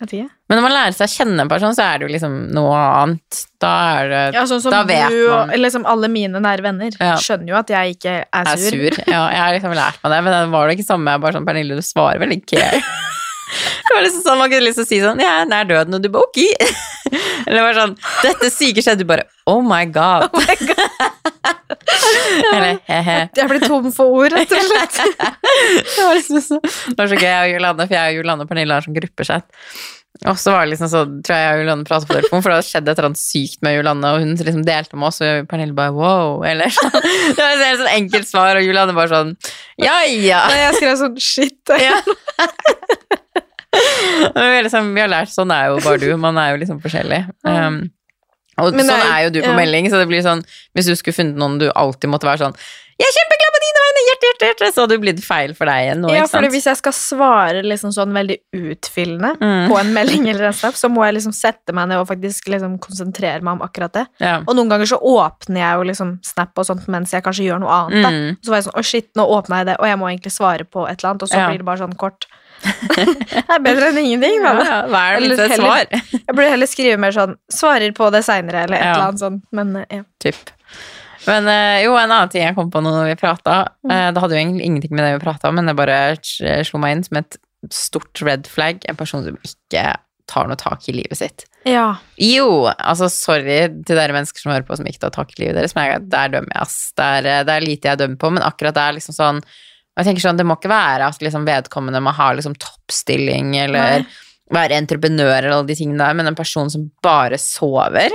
[0.00, 2.72] Men når man lærer seg å kjenne en person, så er det jo liksom noe
[2.78, 3.40] annet.
[3.60, 5.50] Da er det Ja, sånn som Da vet du man.
[5.60, 7.16] liksom alle mine nære venner Ja.
[7.20, 8.70] skjønner jo at jeg ikke er er sur.
[8.70, 8.96] sur.
[9.04, 11.10] Ja, jeg har liksom lært meg det, men det var det ikke samme.
[11.12, 12.64] Jeg bare sånn, Pernille, du svarer vel ikke?
[13.90, 16.04] Det var liksom sånn, Man kunne liksom si sånn Ja, jeg er nær døden, og
[16.04, 16.38] du bare ok.
[17.48, 20.28] Eller bare sånn Dette syke skjedde, du bare Oh my god.
[20.30, 21.16] Oh my god.
[22.54, 23.16] Eller he-he.
[23.34, 25.00] Jeg ble tom for ord, rett og slett.
[25.96, 28.46] Det var liksom så Det var så gøy, jeg og Julanne, for jeg og Julanne
[28.46, 29.48] og Pernille har sånn gruppechat.
[30.28, 32.52] Og så var det liksom så, tror jeg jeg og Julanne pratet på telefon, for
[32.52, 35.20] det hadde skjedd et eller annet sykt med Julanne og hun liksom delte med oss,
[35.24, 36.96] og Pernille bare wow, eller sånn.
[37.00, 39.34] Det var et helt sånn enkelt svar, og Julanne bare sånn
[39.80, 40.44] ja ja.
[40.52, 41.74] Nei, jeg skrev sånn shit.
[41.80, 41.98] ja.
[44.64, 47.22] Liksom, vi har lært, sånn er jo bare du, man er jo liksom forskjellig.
[47.46, 47.80] Um,
[48.60, 49.56] og sånn er jo- er jo du på ja.
[49.56, 50.42] melding, så det blir sånn,
[50.76, 52.56] hvis du skulle funnet noen du alltid måtte være sånn,
[53.00, 55.64] jeg er kjempeglad på dine vegne, hjerte, hjerte, hjerte, så hadde det blitt feil for
[55.70, 59.70] deg igjen nå, Ja, for hvis jeg skal svare liksom sånn veldig utfyllende Mm.
[59.70, 62.50] på en melding eller en snap, så må jeg liksom sette meg ned og faktisk
[62.52, 64.04] liksom konsentrere meg om akkurat det.
[64.20, 64.42] Ja.
[64.46, 67.60] Og noen ganger så åpner jeg jo liksom snap og sånt mens jeg kanskje gjør
[67.64, 68.12] noe annet.
[68.12, 68.36] Mm.
[68.44, 70.64] Så var jeg sånn, å shit, nå åpna jeg det, og jeg må egentlig svare
[70.68, 71.48] på et eller annet, og så Ja.
[71.48, 72.26] blir det bare sånn kort.
[72.96, 74.52] det er bedre enn ingenting, da.
[74.66, 75.84] Ja, hva er det mitt svar?
[75.90, 78.92] Jeg burde heller skrive mer sånn, svarer på det seinere, eller et Ja.
[78.94, 79.44] eller annet sånt.
[79.56, 80.04] Men eh, ja.
[80.22, 80.52] Typ.
[81.26, 83.90] Men eh, jo, en annen ting jeg kom på nå når vi prata, Mm.
[83.96, 85.98] eh, det hadde jo egentlig ingenting med det vi prata om, men det bare
[86.64, 87.36] slo meg inn som et
[87.76, 89.82] stort red flag, en person som ikke
[90.30, 91.44] tar noe tak i livet sitt.
[91.68, 91.96] ja.
[92.16, 95.56] Jo, altså sorry til dere mennesker som hører på som ikke tar tak i livet
[95.58, 96.92] deres, men der dømmer jeg, ass.
[96.96, 99.42] Det er, det er lite jeg dømmer på, men akkurat det er liksom sånn
[100.00, 104.02] jeg tenker sånn, Det må ikke være at liksom vedkommende må ha liksom toppstilling eller
[104.02, 104.18] Nei.
[104.50, 108.14] være entreprenør eller alle de tingene der, men en person som bare sover.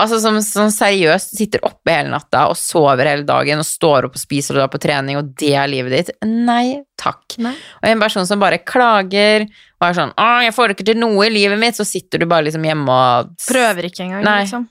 [0.00, 4.14] Altså som, som seriøst sitter oppe hele natta og sover hele dagen og står opp
[4.16, 6.12] og spiser og drar på trening, og det er livet ditt.
[6.24, 7.36] Nei takk.
[7.44, 7.52] Nei.
[7.82, 11.26] Og en person som bare klager og er sånn 'Å, jeg får ikke til noe
[11.26, 14.44] i livet mitt', så sitter du bare liksom hjemme og Prøver ikke engang, Nei.
[14.44, 14.68] liksom.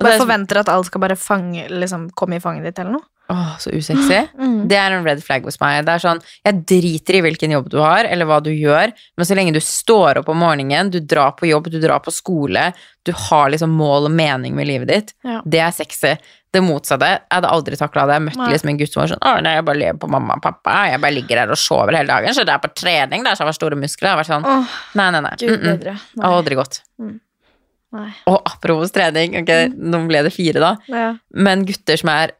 [0.00, 3.06] Bare er forventer at alt skal bare fange, liksom, komme i fanget ditt, eller noe.
[3.30, 4.18] Åh, så usexy.
[4.38, 4.56] Mm.
[4.68, 5.84] Det er en red flag hos meg.
[5.86, 9.26] Det er sånn, Jeg driter i hvilken jobb du har, eller hva du gjør, men
[9.28, 12.72] så lenge du står opp om morgenen, du drar på jobb, du drar på skole,
[13.06, 15.40] du har liksom mål og mening med livet ditt, Ja.
[15.46, 16.16] det er sexy.
[16.52, 17.06] Det motsatte.
[17.06, 18.14] Jeg hadde aldri takla det.
[18.18, 18.50] Jeg møtte Nei.
[18.50, 20.90] liksom en gutt som var sånn Å, nei, jeg bare lever på mamma og pappa,
[20.90, 23.36] jeg bare ligger her og sover hele dagen, så det er på trening, det er
[23.38, 24.08] så jeg har store muskler.
[24.08, 24.64] Jeg har vært sånn Åh,
[24.98, 25.34] Nei, nei, nei.
[25.38, 26.22] gud Mm -mm.
[26.24, 26.80] har aldri gått.
[26.98, 27.20] Mm.
[27.92, 28.10] Nei.
[28.26, 30.76] Og apropos trening, ok, nå ble det fire, da.
[30.88, 31.14] Ja.
[31.34, 32.32] Men gutter som er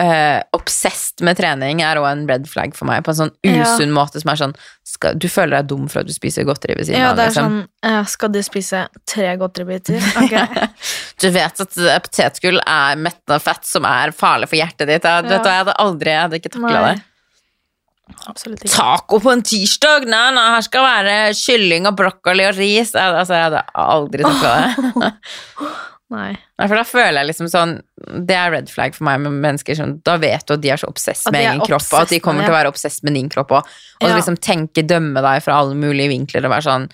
[0.00, 3.02] uh, obsessed med trening, er òg en red flag for meg.
[3.06, 3.64] På en sånn Ja.
[3.64, 4.54] usunn måte som er sånn
[4.86, 7.32] skal, Du føler deg dum for at du spiser godteri ved siden ja, det er
[7.32, 7.56] Liksom.
[7.82, 9.98] sånn uh, Skal du spise tre godteribiter?
[10.22, 10.36] Ok.
[11.22, 15.04] Du vet at eh, potetgull er mettende fett som er farlig for hjertet ditt.
[15.08, 15.22] Ja.
[15.24, 16.96] vet jeg hadde aldri jeg hadde ikke takla det.
[18.30, 18.70] Absolutt ikke.
[18.76, 20.04] Taco på en tirsdag?
[20.06, 22.92] Nei, nei, her skal være kylling og brokkoli og ris.
[22.94, 25.10] Jeg, altså, jeg hadde aldri takla det.
[26.12, 26.36] Nei.
[26.58, 27.72] Nei, for da føler jeg liksom sånn
[28.28, 30.78] Det er red flag for meg med mennesker som Da vet du at de er
[30.78, 33.28] så obsess med egen kropp, og at de kommer til å være obsess med din
[33.32, 33.72] kropp òg.
[34.02, 34.14] Og Ja.
[34.14, 36.86] liksom tenke, dømme deg fra alle mulige vinkler og være sånn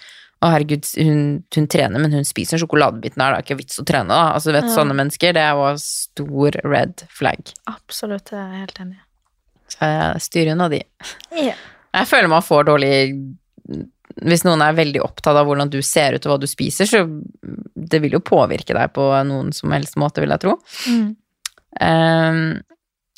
[0.43, 3.37] å, herregud, hun, hun trener, men hun spiser sjokoladebiten her.
[3.37, 4.33] Det er ikke vits å trene, da.
[4.35, 4.73] Altså, vet, Ja.
[4.75, 7.53] Sånne mennesker, det er jo stor red flag.
[7.71, 8.99] Absolutt, jeg er helt enig.
[9.71, 10.83] Så jeg styrer unna de.
[11.37, 11.55] Ja.
[11.95, 13.37] Jeg føler man får dårlig
[14.21, 17.05] Hvis noen er veldig opptatt av hvordan du ser ut og hva du spiser, så
[17.75, 20.57] det vil jo påvirke deg på noen som helst måte, vil jeg tro.
[20.91, 21.09] Mm.
[21.81, 22.41] Um,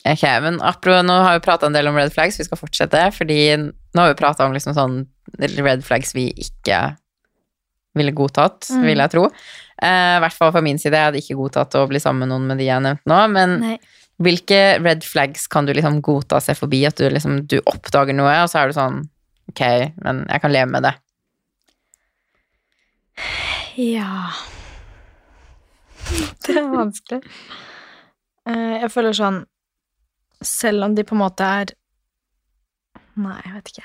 [0.07, 3.01] ok, men apro, nå har vi prata en del om red flags, vi skal fortsette,
[3.17, 5.01] fordi nå har vi prata om liksom sånn
[5.41, 6.83] red flags vi ikke
[7.95, 8.83] ville godtatt, Mm.
[8.89, 9.25] vil jeg tro.
[9.83, 12.33] I uh, hvert fall fra min side, jeg hadde ikke godtatt å bli sammen med
[12.33, 13.79] noen med de jeg nevnte nå, men Nei.
[14.23, 16.85] hvilke red flags kan du liksom godta seg forbi?
[16.87, 19.03] At du liksom du oppdager noe, og så er du sånn
[19.55, 19.63] Ok,
[20.03, 20.95] men jeg kan leve med det.
[23.79, 24.31] Ja
[26.47, 27.21] Det er vanskelig.
[28.47, 29.41] Eh, Jeg føler sånn
[30.45, 31.73] Selv om de på en måte er
[33.15, 33.85] Nei, jeg vet ikke.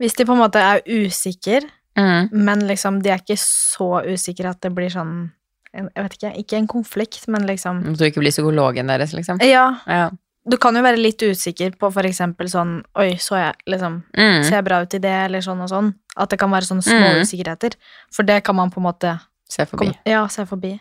[0.00, 1.66] Hvis de på en måte er usikre,
[1.96, 2.28] Mm.
[2.44, 5.30] men liksom de er ikke så usikre at det blir sånn
[5.72, 9.38] Jeg vet ikke, ikke en konflikt, men liksom At du ikke blir psykologen deres, liksom.
[9.40, 10.10] Ja, Ja.
[10.48, 14.42] Du kan jo være litt usikker på for eksempel sånn Oi, så jeg liksom Mm.
[14.44, 15.94] Ser jeg bra ut i det, eller sånn og sånn?
[16.16, 17.20] At det kan være sånne små Mm.
[17.22, 17.74] usikkerheter.
[18.12, 19.86] For det kan man på en måte Se forbi.
[19.92, 20.80] kom, Ja, se forbi.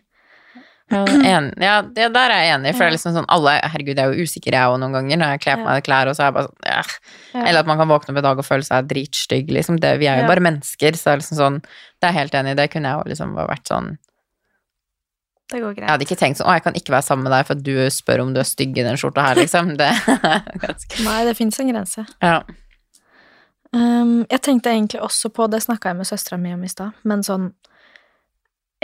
[0.91, 3.60] Ja, en, ja, det der er jeg enig i, for det er liksom sånn alle
[3.63, 5.73] Herregud, jeg er jo usikker, jeg òg, noen ganger, når jeg kler på Ja.
[5.73, 6.82] meg klær, og så er jeg bare sånn ja.
[7.34, 7.45] Ja.
[7.47, 9.80] Eller at man kan våkne opp i dag og føle seg dritstygg, liksom.
[9.80, 10.28] Det, vi er jo Ja.
[10.28, 12.84] bare mennesker, så det er liksom sånn Det er jeg helt enig i, det kunne
[12.86, 13.97] jeg jo liksom vært sånn
[15.51, 17.45] Det går Jeg hadde ikke tenkt sånn Å, jeg kan ikke være sammen med deg
[17.45, 19.75] for at du spør om du er stygg i den skjorta her, liksom.
[19.77, 19.89] Det
[20.65, 22.05] ganske Nei, det fins en grense.
[22.23, 22.39] Ja.
[23.75, 26.95] Um, jeg tenkte egentlig også på Det snakka jeg med søstera mi om i stad,
[27.03, 27.49] men sånn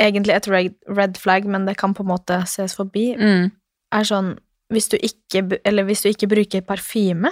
[0.02, 3.52] Egentlig et red, red flag, men det kan på en måte ses forbi, Mm.
[3.93, 4.34] er sånn
[4.71, 7.28] hvis du ikke, eller hvis du ikke bruker parfyme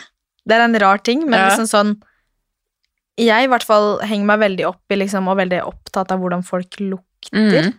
[0.46, 1.50] Det er en rar ting, men Ja.
[1.50, 1.94] liksom sånn
[3.18, 6.44] Jeg i hvert fall henger meg veldig opp i liksom, og veldig opptatt av hvordan
[6.46, 7.66] folk lukter.
[7.68, 7.74] Mm.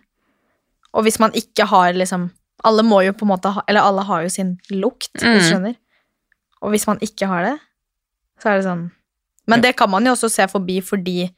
[0.94, 2.30] Og hvis man ikke har liksom
[2.64, 5.28] Alle må jo på en måte ha Eller alle har jo sin lukt, hvis du
[5.38, 5.46] Mm.
[5.50, 5.76] skjønner.
[6.62, 7.58] Og hvis man ikke har det,
[8.42, 8.90] så er det sånn
[9.48, 11.30] Men det kan man jo også se forbi fordi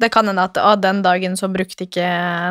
[0.00, 2.06] det kan hende at å, den dagen så brukte ikke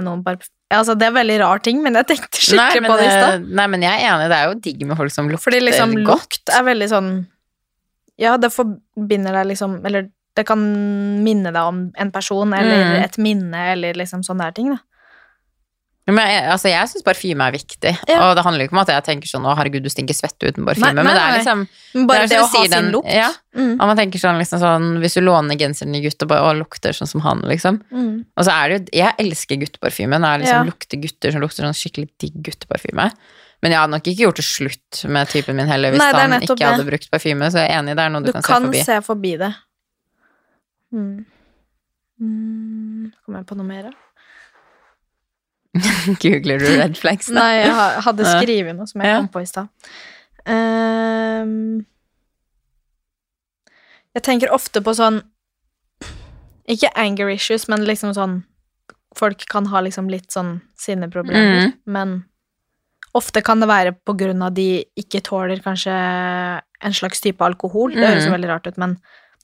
[0.05, 2.97] noen parfyme Altså, det er veldig rar ting, men jeg tenkte Nei, skikkelig men, på
[2.99, 3.45] det i eh, stad.
[3.57, 5.95] nei, men jeg er enig, det er jo digg med folk som lukter Fordi liksom
[6.05, 6.05] godt.
[6.05, 7.09] lukt er veldig sånn
[8.21, 10.61] Ja, det forbinder deg liksom Eller det kan
[11.25, 13.03] minne deg om en person, eller Mm.
[13.03, 14.77] et minne, eller liksom sånne der ting, da.
[16.15, 18.19] Men jeg, altså, jeg syns parfyme er viktig, Ja.
[18.29, 20.47] og det handler jo ikke om at jeg tenker sånn 'Å, herregud, du stinker svette
[20.47, 21.67] uten parfyme', men det er liksom
[22.07, 23.11] bare det, det, er å ha sin den- lukt.
[23.13, 23.73] Ja, Mm.
[23.81, 26.57] og man tenker sånn, liksom sånn Hvis du låner genseren til gutt og bare 'Å,
[26.59, 27.81] lukter sånn som han', liksom.
[27.91, 28.25] Mm.
[28.37, 30.19] Og så er det jo Jeg elsker gutteparfyme.
[30.19, 30.71] Det er liksom Ja.
[30.71, 33.11] lukter gutter som lukter sånn skikkelig digg gutteparfyme.
[33.61, 36.41] Men jeg hadde nok ikke gjort det slutt med typen min heller hvis Nei, han
[36.41, 38.61] ikke hadde brukt parfyme, så jeg er enig, det er noe du, Du kan, kan,
[38.61, 38.71] se forbi.
[38.71, 39.55] Du kan se forbi det.
[40.93, 41.25] Mm.
[42.21, 43.11] Mm.
[43.25, 43.91] Kommer jeg på noe mer, da?
[46.23, 47.33] Googler du red flags, da?
[47.39, 47.73] Nei, jeg
[48.05, 49.67] hadde skrevet noe som jeg kom på i stad.
[50.49, 51.85] Um,
[54.15, 55.19] jeg tenker ofte på sånn
[56.69, 58.39] Ikke anger issues, men liksom sånn
[59.17, 61.71] Folk kan ha liksom litt sånn sinneproblemer, Mm.
[61.89, 62.11] men
[63.17, 67.89] ofte kan det være på grunn av de ikke tåler kanskje en slags type alkohol.
[67.91, 68.35] Det høres jo Mm.
[68.37, 68.93] veldig rart ut, men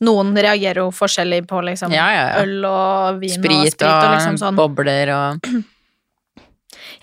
[0.06, 2.44] noen reagerer jo forskjellig på liksom Ja, ja, ja.
[2.46, 4.56] øl og vin og Sprit sprit og liksom sånn.
[4.56, 5.42] bobler og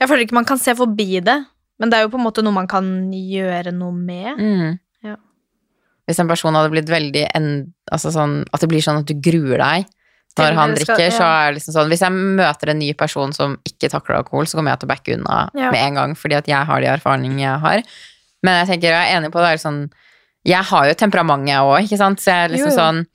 [0.01, 1.39] Jeg føler ikke man kan se forbi det,
[1.81, 4.37] men det er jo på en måte noe man kan gjøre noe med.
[4.39, 4.79] mm.
[5.05, 5.17] Ja.
[6.07, 7.27] Hvis en person hadde blitt veldig
[7.93, 9.87] altså sånn, At det blir sånn at du gruer deg
[10.39, 12.93] når han drikker, skal- drikker, så er det liksom sånn Hvis jeg møter en ny
[12.95, 15.71] person som ikke takler alkohol, så kommer jeg til å backe unna Ja.
[15.71, 17.83] med en gang, fordi at jeg har de erfaringene jeg har.
[18.43, 19.91] Men jeg tenker, jeg er enig på det er sånn
[20.45, 22.81] Jeg har jo temperament, jeg òg, ikke sant, så jeg er liksom Jo, jo.
[22.83, 23.07] sånn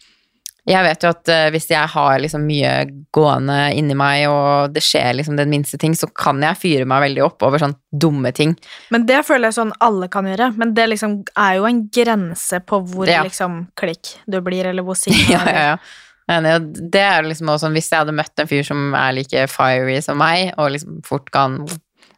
[0.68, 2.72] jeg vet jo at uh, hvis jeg har liksom mye
[3.16, 7.06] gående inni meg, og det skjer liksom den minste ting, så kan jeg fyre meg
[7.06, 8.58] veldig opp over sånn dumme ting.
[8.92, 12.60] Men det føler jeg sånn alle kan gjøre, men det liksom er jo en grense
[12.68, 13.24] på hvor Ja.
[13.24, 15.00] liksom klikk du blir, eller hvor
[15.32, 16.60] ja, ja, ja.
[16.60, 20.02] Det er liksom også sånn, hvis jeg hadde møtt en fyr som er like fiery
[20.04, 21.62] som meg, og liksom fort kan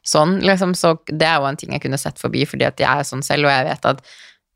[0.01, 2.89] sånn, liksom, så det er jo en ting jeg kunne sett forbi, fordi at jeg
[2.89, 4.01] er sånn selv, og jeg vet at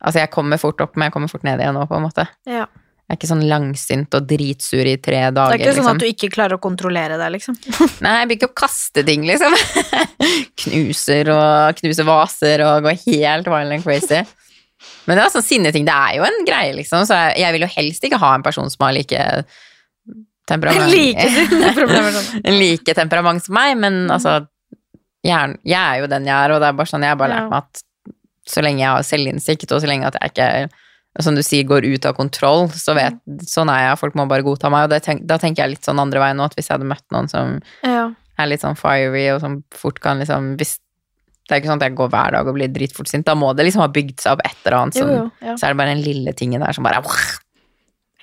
[0.04, 2.26] Altså, jeg kommer fort opp, men jeg kommer fort ned igjen nå, på en måte.
[2.44, 2.66] Ja.
[3.14, 5.52] Jeg er ikke sånn langsint og dritsur i tre dager.
[5.54, 5.98] Det er ikke sånn liksom.
[6.00, 7.58] at du ikke klarer å kontrollere deg, liksom.
[8.06, 9.54] Nei, jeg blir ikke å kaste ting, liksom.
[10.64, 14.24] knuser og knuser vaser og går helt wild and crazy.
[15.06, 15.86] Men det er sånn sinneting.
[15.86, 17.06] Det er jo en greie, liksom.
[17.06, 19.28] Så jeg, jeg vil jo helst ikke ha en person som har like
[20.50, 24.40] temperament Like like temperament som meg, men altså
[25.24, 27.38] jeg, jeg er jo den jeg er, og det er bare sånn jeg har bare
[27.38, 27.84] lært meg at
[28.50, 30.82] så lenge jeg har selvinnsikt, og så lenge at jeg ikke
[31.22, 34.42] som du sier, går ut av kontroll, så vet sånn er jeg, folk må bare
[34.42, 34.88] godta meg.
[34.90, 37.06] Og tenk, da tenker jeg litt sånn andre veien nå, at hvis jeg hadde møtt
[37.14, 38.08] noen som Ja.
[38.40, 40.80] er litt sånn fiery, og som fort kan liksom hvis,
[41.46, 43.26] Det er ikke sånn at jeg går hver dag og blir dritfort sint.
[43.26, 44.96] Da må det liksom ha bygd seg opp et eller annet.
[44.96, 45.32] Jo, jo.
[45.44, 45.56] Ja.
[45.60, 47.02] Så er det bare den lille tingen der som bare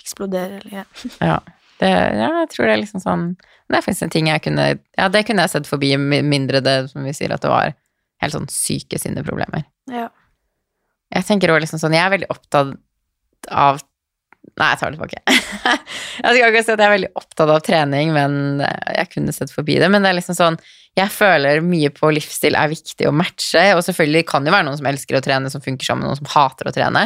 [0.00, 0.84] Eksploderer, eller ja.
[1.20, 1.38] Ja.
[1.80, 3.22] Det, ja, jeg tror det er liksom sånn
[3.68, 4.66] Det er faktisk en ting jeg kunne
[4.98, 7.72] Ja, det kunne jeg sett forbi, mindre det som vi sier at det var
[8.20, 9.64] helt sånn syke sinneproblemer.
[9.88, 10.08] ja.
[11.10, 12.76] Jeg tenker også liksom sånn Jeg er veldig opptatt
[13.50, 13.80] av
[14.56, 15.20] Nei, jeg tar det tilbake.
[16.24, 19.52] jeg skal ikke si at jeg er veldig opptatt av trening, men jeg kunne sett
[19.52, 19.88] forbi det.
[19.92, 20.56] Men det er liksom sånn
[20.98, 24.80] Jeg føler mye på livsstil er viktig å matche, og selvfølgelig kan det være noen
[24.80, 27.04] som elsker å trene, som funker sammen, noen som hater å trene.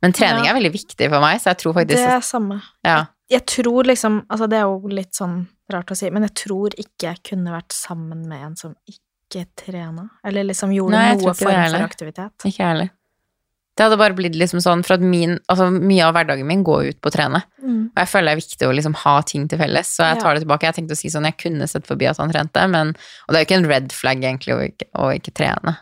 [0.00, 0.50] Men trening Ja.
[0.50, 2.62] er veldig viktig for meg, så jeg tror Det er samme.
[2.84, 3.06] ja.
[3.30, 6.74] Jeg tror liksom Altså, det er jo litt sånn rart å si, men jeg tror
[6.74, 10.08] ikke jeg kunne vært sammen med en som ikke trena.
[10.24, 12.34] Eller liksom gjorde Nei, noe form for aktivitet.
[12.42, 12.90] Ikke jeg heller.
[13.80, 16.90] Det hadde bare blitt liksom sånn, for at min, altså mye av hverdagen min går
[16.90, 17.38] ut på å trene.
[17.64, 17.78] Mm.
[17.94, 20.36] Og jeg føler det er viktig å liksom ha ting til felles, så jeg tar
[20.36, 20.68] det tilbake.
[20.68, 23.38] Jeg tenkte å si sånn, jeg kunne sett forbi at han trente, men Og det
[23.38, 25.78] er jo ikke en red flag egentlig å ikke, å ikke trene.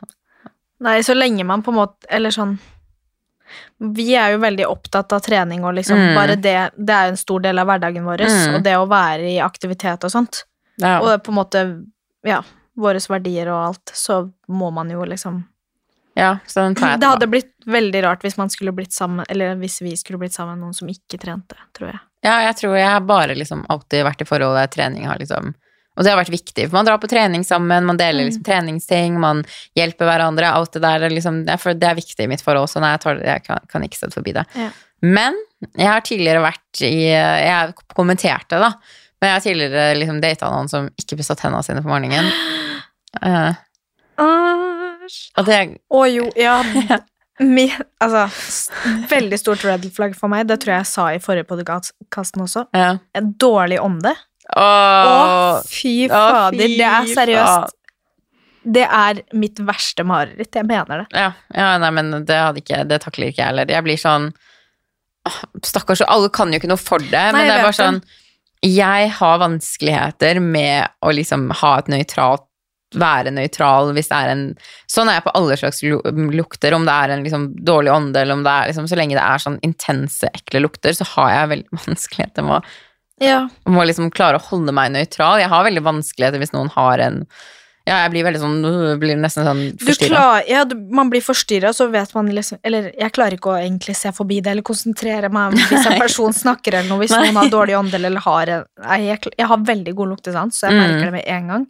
[0.87, 2.53] Nei, så lenge man på en måte Eller sånn
[3.83, 6.15] Vi er jo veldig opptatt av trening, og liksom Mm.
[6.15, 8.55] bare det Det er jo en stor del av hverdagen vår, Mm.
[8.55, 10.45] og det å være i aktivitet og sånt.
[10.79, 11.01] Ja.
[11.01, 11.87] Og på en måte
[12.25, 12.43] Ja,
[12.77, 15.45] våre verdier og alt, så må man jo liksom
[16.19, 19.23] ja, så den tar jeg Det hadde blitt veldig rart hvis man skulle blitt sammen
[19.31, 22.01] Eller hvis vi skulle blitt sammen med noen som ikke trente, tror jeg.
[22.27, 25.53] Ja, jeg tror jeg har bare liksom alltid vært i forhold der trening har liksom
[25.99, 28.29] Og det har vært viktig, for man drar på trening sammen, man deler Mm.
[28.31, 29.45] liksom treningsting, man
[29.79, 32.79] hjelper hverandre, alt det der, det er liksom, det er viktig i mitt forhold, så
[32.83, 34.45] nei, jeg, tar, jeg kan, kan ikke sette forbi det.
[34.55, 34.69] Ja.
[35.03, 35.35] Men
[35.75, 38.71] jeg har tidligere vært i Jeg kommenterte, da,
[39.19, 42.31] men jeg har tidligere liksom data noen som ikke pussa tenna sine på morgenen.
[43.19, 43.55] Uh,
[44.23, 44.68] Æsj.
[45.37, 45.61] Og det
[45.95, 46.59] Å jo, ja.
[47.39, 47.69] Mi,
[48.03, 48.25] altså,
[49.11, 52.65] veldig stort red flag for meg, det tror jeg jeg sa i forrige podkasten også.
[52.75, 52.97] Ja.
[53.15, 54.11] En dårlig ånde.
[54.49, 57.77] Å, Åh, fy fader, det er seriøst.
[58.69, 61.07] Det er mitt verste mareritt, jeg mener det.
[61.15, 63.71] Ja, ja, nei, men det hadde ikke Det takler ikke jeg heller.
[63.71, 64.33] Jeg blir sånn
[65.65, 68.03] Stakkars, alle kan jo ikke noe for det, men det er bare sånn
[68.65, 72.48] Jeg har vanskeligheter med å liksom ha et nøytralt
[72.97, 74.45] være nøytral hvis det er en
[74.89, 78.39] Sånn er jeg på alle slags lukter, om det er en liksom dårlig ånde, eller
[78.39, 81.53] om det er liksom Så lenge det er sånn intense, ekle lukter, så har jeg
[81.53, 82.65] veldig vanskeligheter med å
[83.21, 83.49] Ja.
[83.67, 85.41] må liksom klare å holde meg nøytral.
[85.43, 87.25] Jeg har veldig vanskeligheter hvis noen har en
[87.89, 90.43] Ja, jeg blir veldig sånn øh, Blir nesten sånn forstyrra.
[90.49, 93.97] ja, du, man blir forstyrra, så vet man liksom Eller jeg klarer ikke å egentlig
[93.97, 97.27] se forbi det, eller konsentrere meg hvis en person snakker eller noe, hvis Nei.
[97.27, 98.65] noen har dårlig ånde eller har en
[99.05, 100.83] jeg, jeg har veldig god luktesans, så jeg Mm.
[100.87, 101.67] merker det med en gang.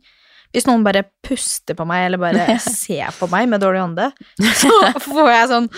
[0.55, 4.11] Hvis noen bare puster på meg, eller bare ser på meg med dårlig ånde,
[4.57, 4.73] så
[5.05, 5.69] får jeg sånn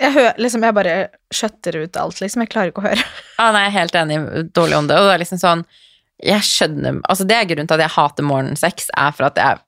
[0.00, 0.92] jeg, hører, liksom, jeg bare
[1.34, 2.40] skjøtter ut alt, liksom.
[2.46, 3.02] Jeg klarer ikke å høre.
[3.36, 4.16] Ja, nei, jeg er helt enig.
[4.56, 4.96] Dårlig ånde.
[4.96, 5.64] Og det er liksom sånn
[6.24, 9.60] Jeg skjønner Altså, det er grunnen til at jeg hater morgensex, er for at jeg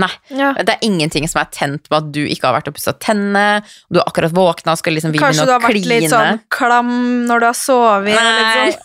[0.00, 0.10] Nei.
[0.36, 0.50] Ja.
[0.56, 3.62] Det er ingenting som er tent med at du ikke har vært og pussa tennene,
[3.92, 5.88] du har akkurat våkna og skal liksom vi Kanskje du har vært kline.
[6.04, 6.92] litt sånn klam
[7.28, 8.80] når du har sovet, og Nei, sånn.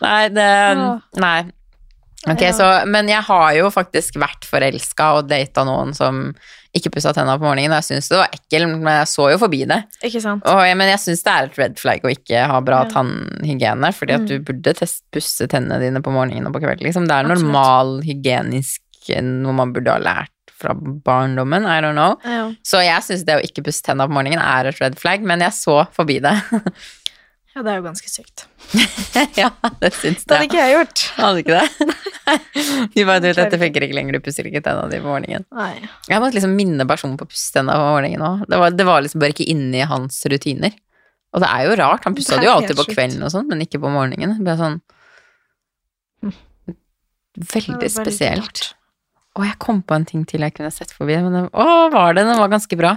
[0.00, 0.50] Nei, det
[1.20, 1.38] Nei.
[2.28, 6.34] Ok, så Men jeg har jo faktisk vært forelska og data noen som
[6.76, 9.38] ikke pussa tenna på morgenen, og jeg syns det var ekkelt, men jeg så jo
[9.40, 9.80] forbi det.
[10.06, 10.44] Ikke sant?
[10.46, 12.90] Og, men jeg syns det er et red flag å ikke ha bra Ja.
[12.92, 14.26] tannhygiene, fordi at Mm.
[14.28, 16.86] du burde test, pusse tennene dine på morgenen og på kvelden.
[16.86, 17.08] Liksom.
[17.08, 17.42] Det er Absolutt.
[17.42, 18.80] normal hygienisk
[19.24, 20.30] noe man burde ha lært
[20.60, 22.18] fra barndommen, I don't know.
[22.22, 22.52] Ja.
[22.62, 25.40] Så jeg syns det å ikke pusse tenna på morgenen er et red flag, men
[25.40, 26.36] jeg så forbi det.
[27.54, 28.44] ja, det er jo ganske sykt.
[29.40, 29.48] ja,
[29.82, 30.26] det syns jeg.
[30.28, 31.04] Det hadde ikke jeg gjort.
[31.20, 31.96] Hadde ikke det?
[32.94, 35.42] De bare, du vet, dette funker ikke lenger, du pusser ikke tenna di på morgenen.
[35.56, 35.72] Nei.
[36.06, 38.44] Jeg måtte liksom minne personen på å pusse tenna på morgenen òg.
[38.46, 40.76] Det, var- det var liksom bare ikke inne i hans rutiner.
[41.34, 43.46] Og det er jo rart, han pussa Det det jo alltid på kvelden og sånn,
[43.50, 44.36] men ikke på morgenen.
[44.38, 44.78] Det ble sånn
[46.20, 46.32] Mm.
[47.50, 48.60] Veldig spesielt.
[49.38, 52.12] Og jeg kom på en ting til jeg kunne sett forbi, men det, å, var
[52.18, 52.26] det?
[52.28, 52.90] Den var ganske bra.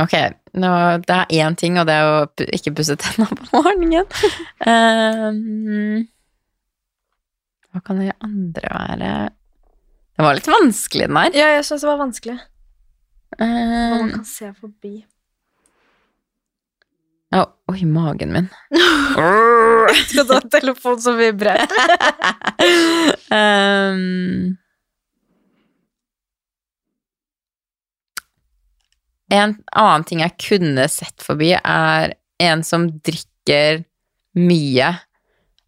[0.00, 0.14] Ok,
[0.54, 0.70] nå,
[1.06, 2.16] det er én ting, og det er å
[2.52, 4.04] ikke pusse tenna på morgenen.
[4.66, 6.02] um,
[7.72, 9.12] hva kan det andre være?
[10.12, 11.30] Det var litt vanskelig, den her.
[11.38, 12.36] Ja, jeg syns det var vanskelig.
[13.32, 14.98] Hva man Ehm, kan se forbi.
[17.32, 18.48] ja, oi, magen min.
[20.04, 21.64] Skal du ha telefon som vibrerer?
[23.32, 24.52] Ehm,
[29.32, 33.82] en annen ting jeg kunne sett forbi, er en som drikker
[34.38, 34.88] mye.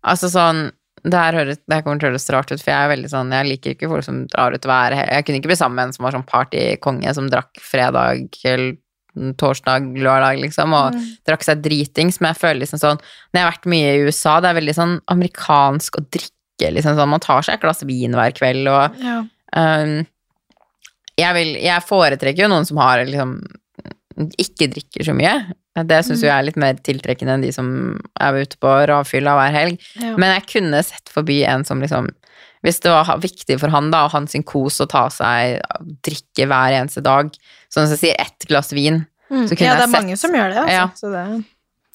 [0.04, 0.66] Altså sånn
[1.04, 3.08] det her, høres, det her kommer til å høres rart ut, for jeg er veldig
[3.12, 5.90] sånn Jeg liker ikke folk som drar ut hver Jeg kunne ikke bli sammen med
[5.90, 8.78] en som var sånn partykonge, som drakk fredag, eller
[9.38, 11.04] torsdag, lørdag, liksom, og Mm.
[11.28, 14.40] drakk seg dritings, men jeg føler liksom sånn Når jeg har vært mye i USA,
[14.40, 18.12] det er veldig sånn amerikansk å drikke, liksom sånn Man tar seg et glass vin
[18.16, 19.18] hver kveld, og Ja.
[19.52, 20.06] um,
[21.18, 23.36] jeg, vil, jeg foretrekker jo noen som har liksom
[24.38, 25.34] ikke drikker så mye.
[25.74, 27.68] Det syns jo jeg er litt mer tiltrekkende enn de som
[28.22, 29.80] er ute på ravfylla hver helg.
[29.98, 30.12] Ja.
[30.14, 32.12] Men jeg kunne sett forbi en som liksom
[32.64, 35.58] Hvis det var viktig for han da, og hans sin kos å ta seg
[36.06, 37.28] drikke hver eneste dag,
[37.68, 39.46] sånn som jeg sier, ett glass vin Mm.
[39.48, 40.58] så kunne ja, det jeg er sett- mange som gjør det.
[40.62, 40.72] Altså.
[40.72, 40.86] Ja.
[41.00, 41.44] Så det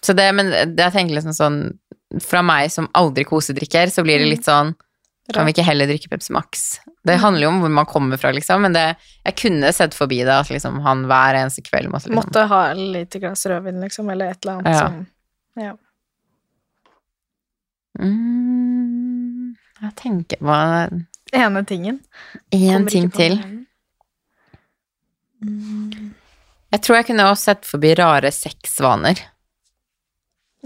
[0.02, 1.78] Så det, men det, jeg tenker liksom sånn
[2.26, 4.30] Fra meg som aldri kosedrikker, så blir det Mm.
[4.34, 4.76] litt sånn
[5.34, 6.80] Kan vi ikke heller drikke Pepsi Max?
[7.08, 8.84] Det handler jo om hvor man kommer fra, liksom, men det,
[9.24, 12.60] jeg kunne sett forbi det at liksom han hver eneste kveld måtte liksom måtte ha
[12.74, 14.80] et lite glass rødvin, liksom, eller et eller annet Ja.
[14.88, 15.08] som
[15.64, 15.74] Ja.
[18.00, 20.56] mm, Jeg tenker på
[21.32, 22.00] Ene tingen.
[22.52, 23.38] én ting til.
[25.44, 26.14] Mm.
[26.72, 29.20] Jeg tror jeg kunne også sett forbi rare sexvaner.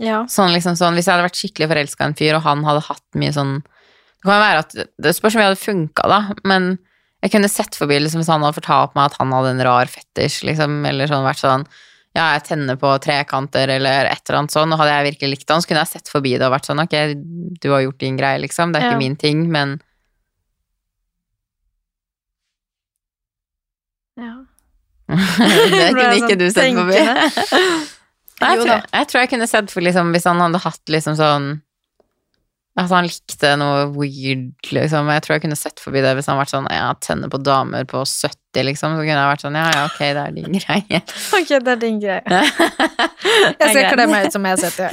[0.02, 0.24] Ja.
[0.26, 2.82] Sånn liksom sånn, Hvis jeg hadde vært skikkelig forelska i en fyr, og han hadde
[2.88, 3.64] hatt mye sånn
[4.24, 6.78] Det kan være at Det spørs om vi hadde funka, da, men
[7.24, 9.88] jeg kunne sett forbi liksom, hvis han hadde fortalt meg at han hadde en rar
[9.92, 11.66] fetisj, liksom, eller sånn vært sånn
[12.16, 15.50] Ja, jeg tenner på trekanter, eller et eller annet sånn, og hadde jeg virkelig likt
[15.54, 16.96] han, så kunne jeg sett forbi det og vært sånn Ok,
[17.64, 18.92] du har gjort din greie, liksom, det er Ja.
[18.94, 19.78] ikke min ting, men
[24.20, 24.34] ja.
[25.14, 27.00] Det kunne ikke sånn du sett forbi.
[28.44, 31.16] Nei, jeg, tror, jeg tror jeg kunne sett for liksom, hvis han hadde hatt liksom
[31.20, 31.46] sånn
[32.74, 35.10] At han likte noe weird, liksom.
[35.14, 37.38] Jeg tror jeg kunne sett forbi det hvis han hadde vært sånn Ja, tenner på
[37.46, 38.96] damer på 70, liksom.
[38.98, 41.02] Så kunne jeg vært sånn Ja, ja, ok, det er din greie.
[41.38, 42.24] Ok, det er din greie.
[43.62, 44.90] jeg ser ikke kle meg ut som jeg har sett det.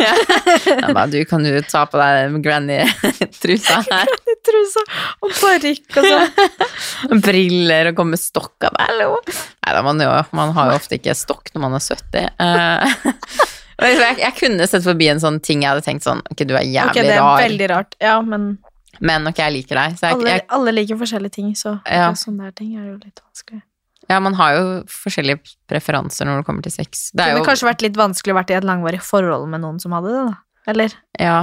[0.77, 4.13] Ja, bare, du kan jo ta på deg granny-trusa her.
[4.13, 4.85] granny-trusa
[5.25, 7.25] og parykk og sånn.
[7.25, 9.17] Briller og komme med stokk av Hallo!
[9.31, 13.49] Nei da, man, jo, man har jo ofte ikke stokk når man er 70.
[13.81, 16.67] Jeg, jeg kunne sett forbi en sånn ting jeg hadde tenkt sånn Ok, du er
[16.69, 17.97] jævlig det er rar, veldig rart.
[18.03, 18.59] Ja, men
[19.01, 19.95] men ok, jeg liker deg.
[19.97, 22.11] Så jeg, alle, jeg, alle liker forskjellige ting, så Ja.
[22.13, 23.63] sånne ting er jo litt vanskelig.
[24.11, 25.41] ja, man har jo forskjellige
[25.71, 27.07] preferanser når det kommer til sex.
[27.15, 29.79] Det kunne jo kanskje vært litt vanskelig å være i et langvarig forhold med noen
[29.81, 30.37] som hadde det, da.
[30.75, 30.97] Eller?
[31.19, 31.39] Ja.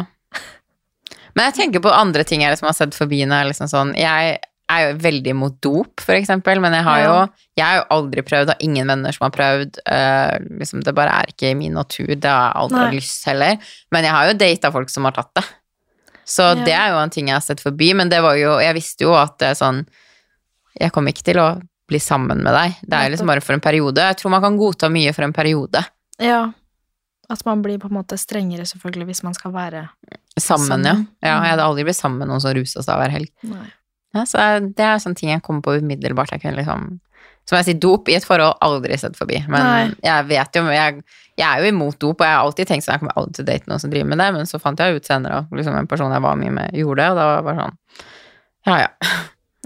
[1.34, 3.92] Men jeg tenker på andre ting jeg liksom har sett forbi når jeg liksom sånn
[3.98, 4.38] Jeg
[4.70, 7.14] er jo veldig imot dop, for eksempel, men jeg har jo
[7.58, 9.80] Jeg har jo aldri prøvd, har ingen venner som har prøvd.
[9.88, 12.08] Uh, liksom, det bare er ikke i min natur.
[12.16, 12.98] Det har jeg aldri Nei.
[13.00, 13.58] lyst heller.
[13.92, 15.46] Men jeg har jo data folk som har tatt det.
[16.28, 16.66] Så Ja.
[16.66, 19.06] det er jo en ting jeg har sett forbi, men det var jo Jeg visste
[19.08, 19.86] jo at det er sånn
[20.78, 22.76] Jeg kommer ikke til å bli sammen med deg.
[22.84, 23.96] Det er jo liksom bare for en periode.
[24.04, 25.86] Jeg tror man kan godta mye for en periode.
[26.20, 26.52] Ja.
[27.30, 29.90] At man blir på en måte strengere, selvfølgelig, hvis man skal være
[30.38, 30.86] Sammen, Sammen.
[30.86, 30.94] ja.
[31.30, 31.40] ja.
[31.40, 31.44] Mm.
[31.46, 33.32] Jeg hadde aldri blitt sammen med noen som rusa seg hver helg.
[33.44, 33.66] Nei.
[34.16, 36.32] Ja, så det er sånne ting jeg kommer på umiddelbart.
[36.32, 37.00] Jeg kunne liksom
[37.48, 39.38] Som jeg sier, dop i et forhold aldri sett forbi.
[39.48, 39.94] Men Nei.
[40.04, 41.04] jeg vet jo jeg,
[41.40, 43.46] jeg er jo imot dop, og jeg har alltid tenkt sånn jeg kommer aldri til
[43.46, 45.78] å date noen som driver med det, men så fant jeg ut senere at liksom
[45.80, 47.78] en person jeg var mye med, gjorde det, og da var jeg bare sånn
[48.68, 48.90] Ja, ja.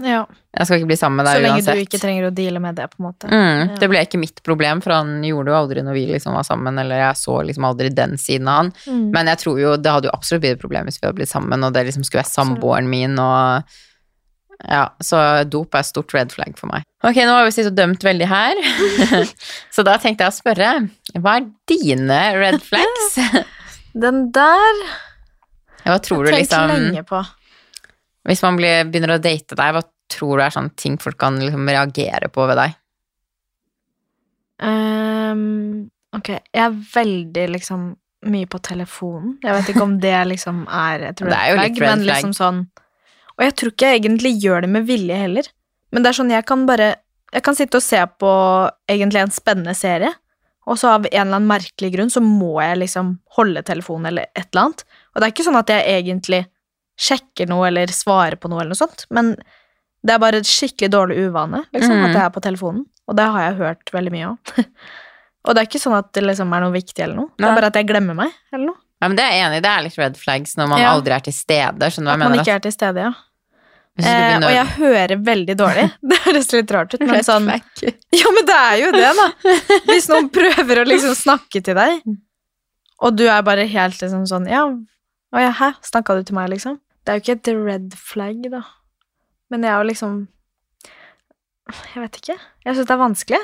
[0.02, 0.20] Ja.
[0.58, 1.42] Jeg skal ikke bli sammen med deg uansett.
[1.42, 1.74] Så lenge uansett.
[1.74, 3.28] du ikke trenger å deale med det, på en måte.
[3.30, 3.76] Mm, Ja.
[3.82, 6.78] det ble ikke mitt problem, for han gjorde jo aldri når vi liksom var sammen,
[6.78, 8.72] eller jeg så liksom aldri den siden av han.
[8.86, 9.10] Mm.
[9.14, 11.30] Men jeg tror jo det hadde jo absolutt blitt et problem hvis vi hadde blitt
[11.34, 13.62] sammen, og det liksom skulle være samboeren min, og
[14.68, 15.18] ja, så
[15.50, 16.84] dop er stort red flag for meg.
[17.02, 18.60] Ok, nå har vi sittet og dømt veldig her,
[19.74, 20.72] så da tenkte jeg å spørre,
[21.18, 23.16] hva er dine red flags?
[24.02, 24.84] Den der
[25.82, 27.18] Hva tror du liksom, lenge på.
[28.30, 29.82] hvis man blir, begynner å date deg, hva
[30.12, 32.78] tror du er sånne ting folk kan liksom reagere på ved deg?
[34.62, 37.90] Um, ok, jeg er veldig liksom
[38.30, 39.34] mye på telefonen.
[39.42, 42.62] Jeg vet ikke om det liksom er et red flag, men liksom sånn
[43.42, 45.48] Og jeg tror ikke jeg egentlig gjør det med vilje heller.
[45.90, 46.94] Men det er sånn, jeg kan bare
[47.32, 48.30] Jeg kan sitte og se på
[48.92, 50.10] egentlig en spennende serie,
[50.68, 54.26] og så av en eller annen merkelig grunn så må jeg liksom holde telefonen eller
[54.36, 54.84] et eller annet.
[55.14, 56.42] Og det er ikke sånn at jeg egentlig
[57.00, 59.32] sjekker noe eller svarer på noe eller noe sånt, men
[60.04, 62.04] det er bare et skikkelig dårlig uvane, liksom, mm.
[62.10, 62.84] at jeg er på telefonen.
[63.08, 64.38] Og det har jeg hørt veldig mye om.
[65.42, 67.32] Og det er ikke sånn at det liksom er noe viktig eller noe.
[67.34, 68.78] Det er bare at jeg glemmer meg, eller noe.
[69.02, 69.62] Ja, men det er jeg enig i.
[69.64, 70.92] Det er litt red flags når man Ja.
[70.94, 71.86] aldri er til stede.
[71.88, 72.44] At man mener?
[72.44, 73.12] ikke er til stede, ja.
[74.00, 75.84] Eh, og jeg hører veldig dårlig.
[76.12, 77.50] Det høres litt rart ut, men sånn.
[78.16, 79.26] Ja, men det er jo det, da.
[79.88, 82.06] Hvis noen prøver å liksom snakke til deg,
[83.02, 84.62] og du er bare helt liksom sånn Ja,
[85.32, 85.72] å ja, hæ?
[85.84, 86.78] Snakka du til meg, liksom?
[87.02, 88.62] Det er jo ikke et red flag, da.
[89.52, 90.14] Men jeg er jo liksom
[91.72, 92.36] Jeg vet ikke.
[92.64, 93.42] Jeg syns det er vanskelig.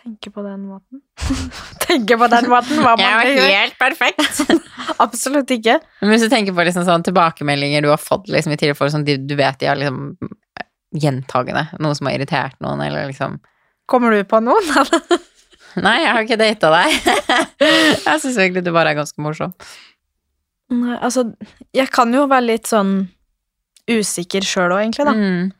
[0.00, 1.02] Tenke på den måten.
[1.86, 3.36] Tenke på den måten, Jeg man er gjør.
[3.36, 4.40] jo helt perfekt.
[5.04, 5.76] Absolutt ikke.
[6.00, 8.94] Men hvis du tenker på liksom sånn tilbakemeldinger du har fått liksom, i tidligere forhold,
[8.96, 10.00] sånn, du vet de har liksom
[11.00, 13.38] gjentagende, noe som har irritert noen, eller liksom
[13.90, 14.66] Kommer du på noen?
[15.84, 16.94] Nei, jeg har ikke data deg.
[18.06, 19.52] jeg syns egentlig du bare er ganske morsom.
[20.70, 21.24] Nei, altså,
[21.74, 22.92] jeg kan jo være litt sånn
[23.90, 25.14] usikker sjøl òg, egentlig, da.
[25.18, 25.50] Mm.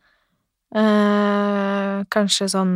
[0.81, 2.75] Eh, kanskje sånn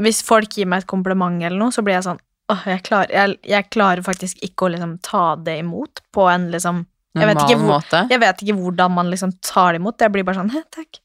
[0.00, 2.22] Hvis folk gir meg et kompliment eller noe, så blir jeg sånn
[2.52, 6.44] Åh, jeg, klarer, jeg, jeg klarer faktisk ikke å liksom ta det imot på en
[6.52, 6.84] liksom
[7.18, 8.04] Jeg vet hvor- måte.
[8.12, 9.98] Jeg vet ikke hvordan man liksom tar det imot.
[9.98, 11.00] Jeg blir bare sånn Hei, takk.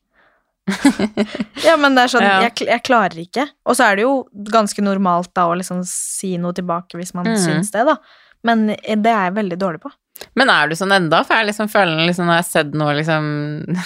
[1.66, 2.36] ja, men det er sånn Ja.
[2.46, 3.48] jeg, jeg klarer ikke.
[3.66, 7.32] Og så er det jo ganske normalt da å liksom si noe tilbake hvis man
[7.32, 7.40] mm.
[7.42, 7.98] syns det, da.
[8.46, 9.92] Men det er jeg veldig dårlig på.
[10.38, 11.22] Men er du sånn enda?
[11.26, 13.30] For jeg liksom føler liksom når jeg har sett noe liksom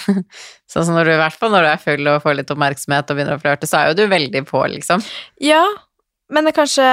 [0.72, 3.12] Sånn som når du i hvert fall når du er full og får litt oppmerksomhet
[3.12, 5.04] og begynner å flørte, så er jo du veldig på, liksom.
[5.42, 5.62] Ja,
[6.32, 6.88] men det er kanskje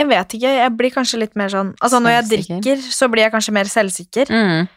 [0.00, 3.26] Jeg vet ikke, jeg blir kanskje litt mer sånn Altså, når jeg drikker, så blir
[3.26, 4.34] jeg kanskje mer selvsikker.
[4.34, 4.68] Mm.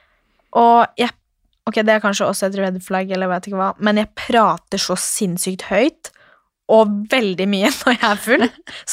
[0.62, 1.14] Og jeg
[1.64, 4.10] Ok, det er kanskje også et red flag, eller jeg vet ikke hva, men jeg
[4.20, 6.10] prater så sinnssykt høyt.
[6.74, 8.46] Og veldig mye når jeg er full.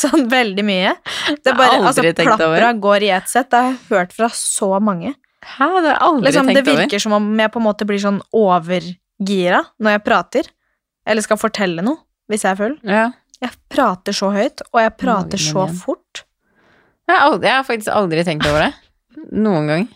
[0.03, 0.95] Sånn veldig mye.
[1.31, 2.05] Det er bare, altså.
[2.21, 3.51] Plapra går i ett sett.
[3.53, 5.15] Det har jeg hørt fra så mange.
[5.41, 6.67] Hæ, det har jeg aldri Liksom, tenkt over.
[6.69, 10.51] Det virker som om jeg på en måte blir sånn overgira når jeg prater.
[11.09, 12.77] Eller skal fortelle noe hvis jeg er full.
[12.87, 13.07] Ja.
[13.41, 16.27] Jeg prater så høyt, og jeg prater så fort.
[17.09, 18.73] Jeg har, aldri, jeg har faktisk aldri tenkt over det.
[19.33, 19.87] Noen gang.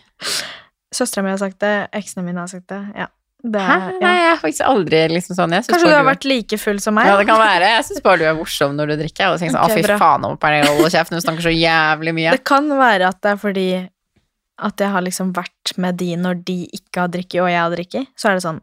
[0.95, 2.81] Søstera mi har sagt det, eksene mine har sagt det.
[2.97, 3.05] Ja.
[3.45, 3.73] Det Hæ?
[3.77, 3.97] Ja.
[4.01, 5.51] Nei, jeg har faktisk aldri liksom sånn.
[5.53, 7.09] Kanskje du har har vært like full som meg?
[7.11, 7.67] Ja, det kan være.
[7.75, 9.33] Jeg syns bare du er morsom når du drikker.
[9.33, 12.13] Og tenker sånn, okay, fy faen, nå er det hold kjeft, du snakker så jævlig
[12.17, 12.31] mye.
[12.37, 13.67] Det kan være at det er fordi
[14.65, 17.73] at jeg har liksom vært med de når de ikke har drikket, og jeg har
[17.75, 18.07] drikket.
[18.15, 18.61] Så er det sånn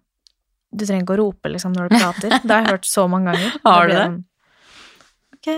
[0.72, 2.30] Du trenger ikke å rope liksom når du prater.
[2.40, 3.58] Det har jeg hørt så mange ganger.
[3.68, 4.04] Har du det?
[4.06, 4.20] sånn,
[5.36, 5.48] Ok.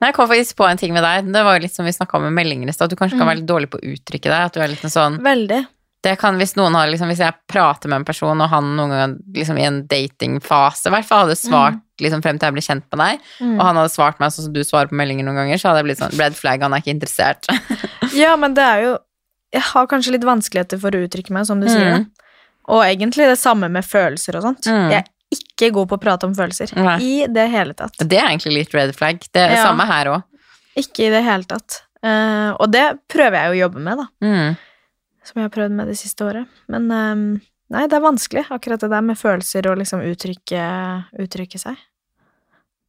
[0.00, 1.26] Nei, jeg kom faktisk på en ting med deg.
[1.28, 2.88] Det var jo litt som vi snakka om med meldinger i stad.
[2.88, 3.30] At du kanskje kan Mm.
[3.34, 4.40] være litt dårlig på å uttrykke deg.
[4.48, 5.66] At du er litt en sånn Veldig.
[6.02, 8.90] Det kan hvis noen har liksom Hvis jeg prater med en person, og han noen
[8.94, 12.62] gang liksom i en datingfase i hvert fall hadde svart liksom frem til jeg ble
[12.64, 13.58] kjent med deg, Mm.
[13.58, 15.82] og han hadde svart meg sånn som du svarer på meldinger noen ganger, så hadde
[15.82, 17.44] jeg blitt sånn Red flag, han er ikke interessert.
[18.16, 18.98] Ja, men det er jo
[19.52, 21.92] Jeg har kanskje litt vanskeligheter for å uttrykke meg, som du sier.
[22.00, 22.04] Mm.
[22.06, 22.26] da.
[22.70, 24.62] Og egentlig det samme med følelser og sånt.
[24.70, 24.90] Mm.
[24.94, 26.70] Jeg er ikke god på å prate om følelser.
[26.78, 26.96] Nei.
[27.02, 27.96] I det hele tatt.
[27.98, 29.18] Det er egentlig litt red flag.
[29.32, 29.64] Det er det Ja.
[29.66, 30.22] samme her òg.
[30.78, 31.80] Ikke i det hele tatt.
[32.02, 34.06] Uh, og det prøver jeg å jobbe med, da.
[35.30, 36.50] Som jeg har prøvd med det siste året.
[36.72, 37.24] Men ehm,
[37.70, 40.64] nei, det er vanskelig, akkurat det der med følelser og liksom uttrykke,
[41.22, 41.78] uttrykke seg.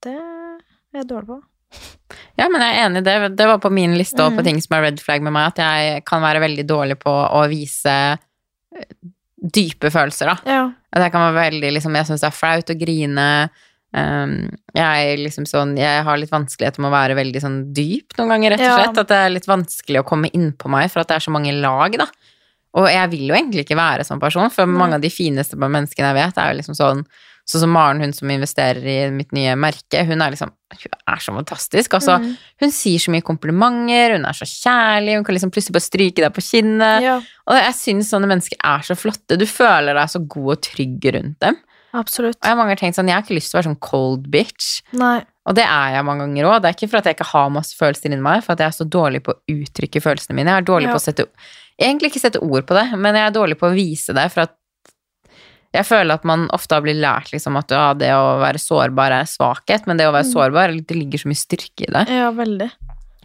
[0.01, 1.39] Det er jeg dårlig på.
[2.39, 3.01] Ja, men jeg er enig.
[3.05, 4.43] Det, det var på min liste på Mm.
[4.47, 7.41] ting som er red flag med meg, at jeg kan være veldig dårlig på å
[7.51, 8.85] vise eh,
[9.37, 10.35] dype følelser, da.
[10.49, 10.63] Ja.
[10.95, 13.27] At jeg kan være veldig liksom Jeg syns det er flaut å grine.
[13.91, 14.33] Um,
[14.73, 18.53] jeg liksom sånn Jeg har litt vanskeligheter med å være veldig sånn dyp noen ganger,
[18.55, 18.89] rett og Ja.
[19.03, 21.51] At det er litt vanskelig å komme innpå meg, for at det er så mange
[21.59, 22.07] lag, da.
[22.79, 26.11] Og jeg vil jo egentlig ikke være sånn person, for mange av de fineste menneskene
[26.11, 27.05] jeg vet, er jo liksom sånn
[27.49, 31.23] Sånn som Maren, hun som investerer i mitt nye merke, hun er liksom Hun er
[31.23, 31.95] så fantastisk.
[31.97, 32.29] Altså, mm.
[32.63, 36.23] hun sier så mye komplimenter, hun er så kjærlig, hun kan liksom plutselig bare stryke
[36.23, 37.03] deg på kinnet.
[37.03, 37.17] ja,
[37.49, 39.35] Og jeg syns sånne mennesker er så flotte.
[39.41, 41.59] Du føler deg så god og trygg rundt dem.
[41.91, 42.37] absolutt.
[42.37, 43.81] Og jeg har mange ganger tenkt sånn, jeg har ikke lyst til å være sånn
[43.89, 44.69] cold bitch.
[44.95, 45.17] Nei.
[45.49, 46.61] Og det er jeg mange ganger òg.
[46.61, 48.69] Det er ikke for at jeg ikke har masse følelser inni meg, for at jeg
[48.69, 50.53] er så dårlig på å uttrykke følelsene mine.
[50.53, 50.93] Jeg er dårlig Ja.
[50.93, 51.25] på å sette
[51.79, 54.45] Egentlig ikke sette ord på det, men jeg er dårlig på å vise det, for
[54.47, 54.57] at
[55.71, 59.13] jeg føler at man ofte har blitt lært liksom at ja, det å være sårbar
[59.21, 60.33] er svakhet, men det å være Mm.
[60.33, 62.05] sårbar, det ligger så mye styrke i det.
[62.11, 62.69] Ja, veldig.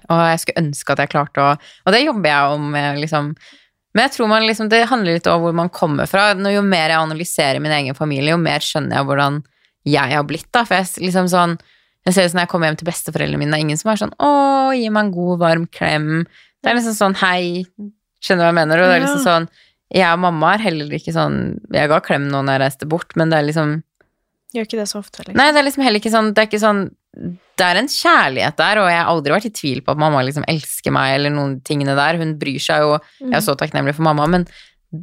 [0.06, 3.34] Og jeg skulle ønske at jeg klarte å Og det jobber jeg om med, liksom.
[3.92, 6.34] Men jeg tror man liksom, det handler litt om hvor man kommer fra.
[6.36, 9.42] Jo mer jeg analyserer min egen familie, jo mer skjønner jeg hvordan
[9.86, 10.52] jeg har blitt.
[10.52, 10.64] da.
[10.64, 11.58] For jeg liksom sånn
[12.06, 13.96] Jeg ser som når jeg kommer hjem til besteforeldrene mine, det er ingen som er
[13.96, 16.24] sånn 'Å, gi meg en god, varm klem'.
[16.62, 17.66] Det er liksom sånn 'hei'.
[18.22, 18.82] Skjønner du hva jeg mener?
[18.82, 19.48] Og det er liksom sånn
[19.96, 21.40] Jeg og mamma er heller ikke sånn
[21.74, 23.74] Jeg ga klem nå når jeg reiste bort, men det er liksom
[24.54, 25.36] Gjør ikke det så ofte, liksom.
[25.36, 26.82] Nei, det er liksom heller ikke sånn Det er ikke sånn
[27.58, 30.22] Det er en kjærlighet der, og jeg har aldri vært i tvil på at mamma
[30.24, 32.18] liksom elsker meg, eller noen tingene der.
[32.20, 34.44] Hun bryr seg jo Jeg er så takknemlig for mamma, men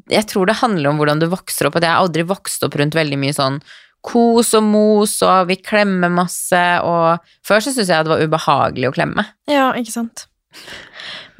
[0.09, 2.77] jeg tror det handler om hvordan du vokser opp, og jeg har aldri vokst opp
[2.79, 3.57] rundt veldig mye sånn
[4.03, 8.89] kos og mos, og vi klemmer masse, og før så syntes jeg det var ubehagelig
[8.89, 9.25] å klemme.
[9.49, 10.25] Ja, ikke sant.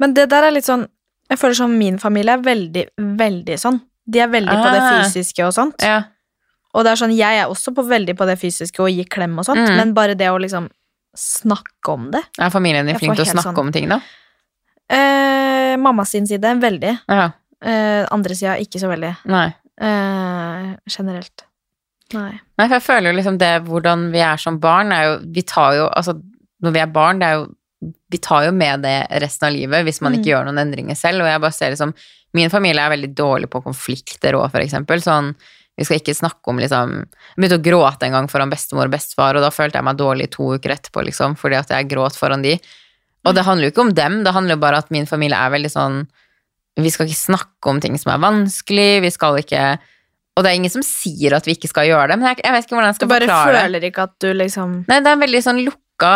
[0.00, 0.86] Men det der er litt sånn
[1.30, 3.80] Jeg føler sånn min familie er veldig, veldig sånn.
[4.06, 5.02] De er veldig på det Ah.
[5.02, 5.82] fysiske og sånt.
[5.82, 6.02] Ja.
[6.74, 9.38] Og det er sånn, jeg er også på veldig på det fysiske og gi klem
[9.38, 9.76] og sånt, Mm.
[9.76, 10.68] men bare det å liksom
[11.16, 14.00] snakke om det Er familien din flink til å snakke sånn- om ting, da?
[14.90, 16.98] eh, Mamma sin side, veldig.
[17.08, 17.30] Ja.
[17.64, 19.16] Eh, andre sida, ikke så veldig.
[19.26, 19.48] Nei.
[19.80, 21.44] Eh, generelt.
[22.12, 22.38] Nei.
[22.58, 25.42] Nei, for jeg føler jo liksom det hvordan vi er som barn, er jo Vi
[25.42, 26.20] tar jo Altså,
[26.62, 27.54] når vi er barn, det er jo
[28.14, 28.94] Vi tar jo med det
[29.24, 30.20] resten av livet hvis man Mm.
[30.20, 31.94] ikke gjør noen endringer selv, og jeg bare ser liksom
[32.34, 34.98] Min familie er veldig dårlig på konflikter òg, for eksempel.
[35.02, 35.34] Sånn
[35.78, 38.94] vi skal ikke snakke om liksom Jeg begynte å gråte en gang foran bestemor og
[38.94, 42.14] bestefar, og da følte jeg meg dårlig to uker etterpå, liksom, fordi at jeg gråt
[42.18, 42.56] foran de.
[43.24, 45.50] Og det handler jo ikke om dem, det handler jo bare at min familie er
[45.54, 46.06] veldig sånn
[46.76, 49.78] Vi skal ikke snakke om ting som er vanskelig, vi skal ikke
[50.36, 52.52] Og det er ingen som sier at vi ikke skal gjøre det, men jeg, jeg
[52.52, 53.30] vet ikke hvordan jeg skal forklare det.
[53.30, 56.14] Du bare føler ikke at du liksom Nei, det er veldig sånn lukka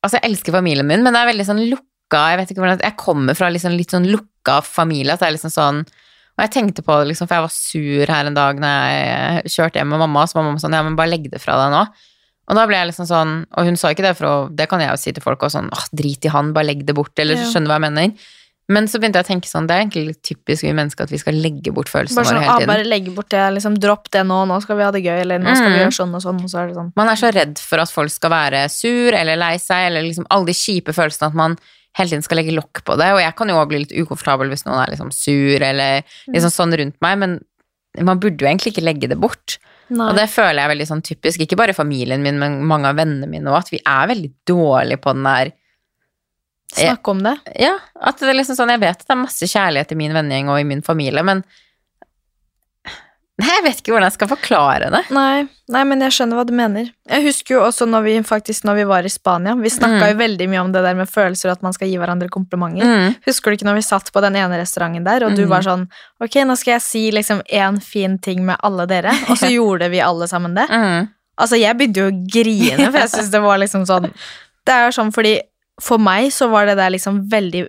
[0.00, 2.84] Altså, jeg elsker familien min, men det er veldig sånn lukka Jeg vet ikke hvordan
[2.86, 6.52] Jeg kommer fra liksom litt sånn lukka familie, at det er liksom sånn Og jeg
[6.54, 9.92] tenkte på det, liksom, for jeg var sur her en dag når jeg kjørte hjem
[9.92, 11.82] med mamma, så var mamma sånn Ja, men bare legg det fra deg nå.
[12.50, 14.80] Og da ble jeg liksom sånn Og hun sa ikke det, for å, det kan
[14.82, 17.12] jeg jo si til folk og sånn Åh, drit i han, bare legg det bort,
[17.20, 17.44] eller Ja.
[17.52, 18.30] skjønner du hva jeg mener?
[18.70, 21.10] Men så begynte jeg å tenke sånn, det er egentlig litt typisk vi mennesker at
[21.10, 22.70] vi skal legge bort følelsene våre sånn, ah, hele tiden.
[22.70, 25.42] bare legge bort det, liksom dropp det nå, nå skal vi ha det gøy, eller
[25.42, 25.82] nå skal vi Mm.
[25.82, 26.92] gjøre sånn og sånn, og så er det sånn.
[26.96, 30.26] Man er så redd for at folk skal være sur eller lei seg, eller liksom
[30.30, 31.58] alle de kjipe følelsene at man
[31.98, 33.10] hele tiden skal legge lokk på det.
[33.12, 36.54] Og jeg kan jo også bli litt ukomfortabel hvis noen er liksom sur eller liksom
[36.54, 37.40] sånn rundt meg, men
[37.98, 39.58] man burde jo egentlig ikke legge det bort.
[39.90, 40.06] Nei.
[40.12, 42.94] Og det føler jeg er veldig sånn typisk, ikke bare familien min, men mange av
[42.94, 45.50] vennene mine òg, at vi er veldig dårlige på den der
[46.76, 47.36] Snakk om det.
[47.58, 50.12] Ja, at det er liksom sånn, jeg vet at det er masse kjærlighet i min
[50.14, 51.42] vennegjeng og i min familie, men
[53.40, 54.98] Nei, jeg vet ikke hvordan jeg skal forklare det.
[55.16, 56.90] Nei, nei, men jeg skjønner hva du mener.
[57.08, 60.10] Jeg husker jo også når vi faktisk når vi var i Spania, vi snakka Mm.
[60.10, 62.84] jo veldig mye om det der med følelser og at man skal gi hverandre komplimenter.
[62.84, 63.14] Mm.
[63.24, 65.48] Husker du ikke når vi satt på den ene restauranten der, og du Mm.
[65.48, 65.88] var sånn
[66.20, 69.88] Ok, nå skal jeg si liksom én fin ting med alle dere, og så gjorde
[69.90, 70.68] vi alle sammen det.
[70.68, 71.08] Mm.
[71.40, 74.12] Altså, jeg begynte jo å grine, for jeg syns det var liksom sånn
[74.66, 75.40] Det er jo sånn fordi
[75.80, 77.66] For meg så var det der liksom veldig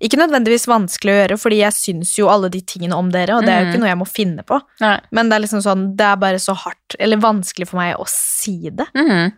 [0.00, 3.44] Ikke nødvendigvis vanskelig å gjøre, fordi jeg syns jo alle de tingene om dere, og
[3.44, 3.72] det er jo Mm.
[3.74, 4.60] ikke noe jeg må finne på.
[4.80, 4.94] Nei.
[5.12, 8.06] Men det er liksom sånn Det er bare så hardt, eller vanskelig for meg å
[8.08, 8.86] si det.
[8.96, 9.32] Mhm.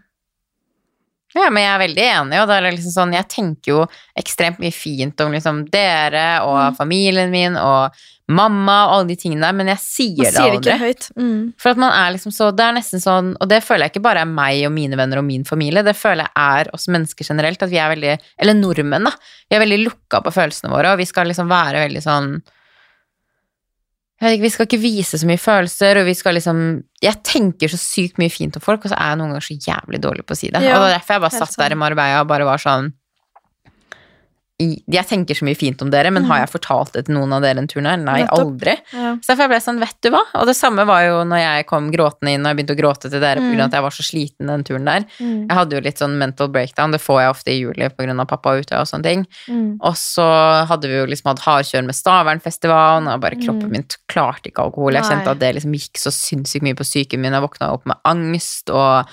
[1.34, 3.86] Ja, men jeg er veldig enig, og det er liksom sånn, jeg tenker jo
[4.18, 6.76] ekstremt mye fint om liksom dere og Mm.
[6.76, 7.92] familien min og
[8.28, 10.72] mamma og alle de tingene der, men jeg sier Man sier det aldri.
[10.72, 11.08] ikke høyt.
[11.18, 11.52] Mm.
[11.58, 14.02] For at man er liksom så, det er nesten sånn, og det føler jeg ikke
[14.06, 17.24] bare er meg og mine venner og min familie, det føler jeg er oss mennesker
[17.28, 19.12] generelt, at vi er veldig, eller nordmenn da,
[19.50, 22.42] vi er veldig lukka på følelsene våre, og vi skal liksom være veldig sånn,
[24.22, 26.58] vi skal ikke vise så mye følelser, og vi skal liksom,
[27.02, 29.56] jeg tenker så sykt mye fint om folk, og så er jeg noen ganger så
[29.66, 30.62] jævlig dårlig på å si det.
[30.62, 32.92] Ja, og det er derfor jeg bare satt der i Marbella og bare var sånn,
[34.90, 37.42] jeg tenker så mye fint om dere, men har jeg fortalt det til noen av
[37.44, 37.80] dere en tur?
[37.82, 38.28] Nei, Mm.
[38.32, 38.74] Aldri.
[38.92, 39.14] Ja.
[39.22, 40.20] Så derfor ble jeg sånn, vet du hva?
[40.40, 43.10] Og det samme var jo når jeg kom gråtende inn, og jeg begynte å gråte
[43.10, 43.52] til dere Mm.
[43.56, 43.64] pga.
[43.64, 45.04] at jeg var så sliten den turen der.
[45.20, 45.48] Mm.
[45.48, 48.26] Jeg hadde jo litt sånn mental breakdown, det får jeg ofte i juli pga.
[48.26, 49.26] pappa Utøya og sånne ting.
[49.48, 49.78] Mm.
[49.80, 53.70] Og så hadde vi jo liksom hatt hardkjør med Stavernfestivalen, og bare kroppen Mm.
[53.70, 54.92] min klarte ikke alkohol.
[54.92, 57.32] Jeg kjente at det liksom gikk så sinnssykt mye på psyken min.
[57.32, 59.06] Jeg våkna opp med angst, og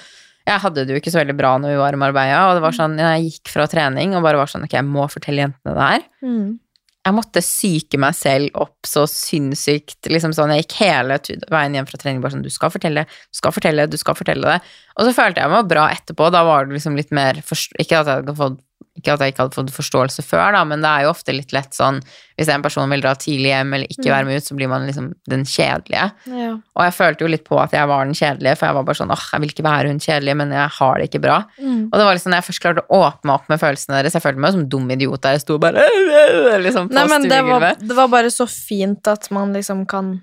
[0.49, 2.63] jeg hadde det jo ikke så veldig bra når vi var i Marbella, og det
[2.65, 5.75] var sånn, jeg gikk fra trening og bare var sånn, ok, jeg må fortelle jentene
[5.77, 6.59] det her Mm.
[7.05, 10.09] jeg måtte psyke meg selv opp så sinnssykt.
[10.11, 11.19] liksom sånn, Jeg gikk hele
[11.49, 14.43] veien hjem fra trening bare sånn Du skal fortelle, du skal fortelle, du skal fortelle
[14.43, 14.61] det.
[14.97, 16.31] Og så følte jeg meg bra etterpå.
[16.31, 18.59] Da var det liksom litt mer Ikke at jeg hadde fått
[18.99, 21.53] ikke at jeg ikke hadde fått forståelse før, da, men det er jo ofte litt
[21.55, 22.01] lett sånn
[22.35, 24.11] Hvis en person vil dra tidlig hjem eller ikke Mm.
[24.15, 26.05] være med ut, så blir man liksom den kjedelige.
[26.27, 26.51] Ja.
[26.75, 28.95] Og jeg følte jo litt på at jeg var den kjedelige, for jeg var bare
[28.99, 31.37] sånn åh, jeg vil ikke være hun kjedelige, men jeg har det ikke bra.
[31.59, 31.81] Mm.
[31.91, 34.23] Og det var liksom når jeg først klarte å åpne opp med følelsene deres, jeg
[34.23, 35.83] følte meg som dum idiot der jeg sto bare
[36.65, 40.21] liksom på Nei, men det var, det var bare så fint at man liksom kan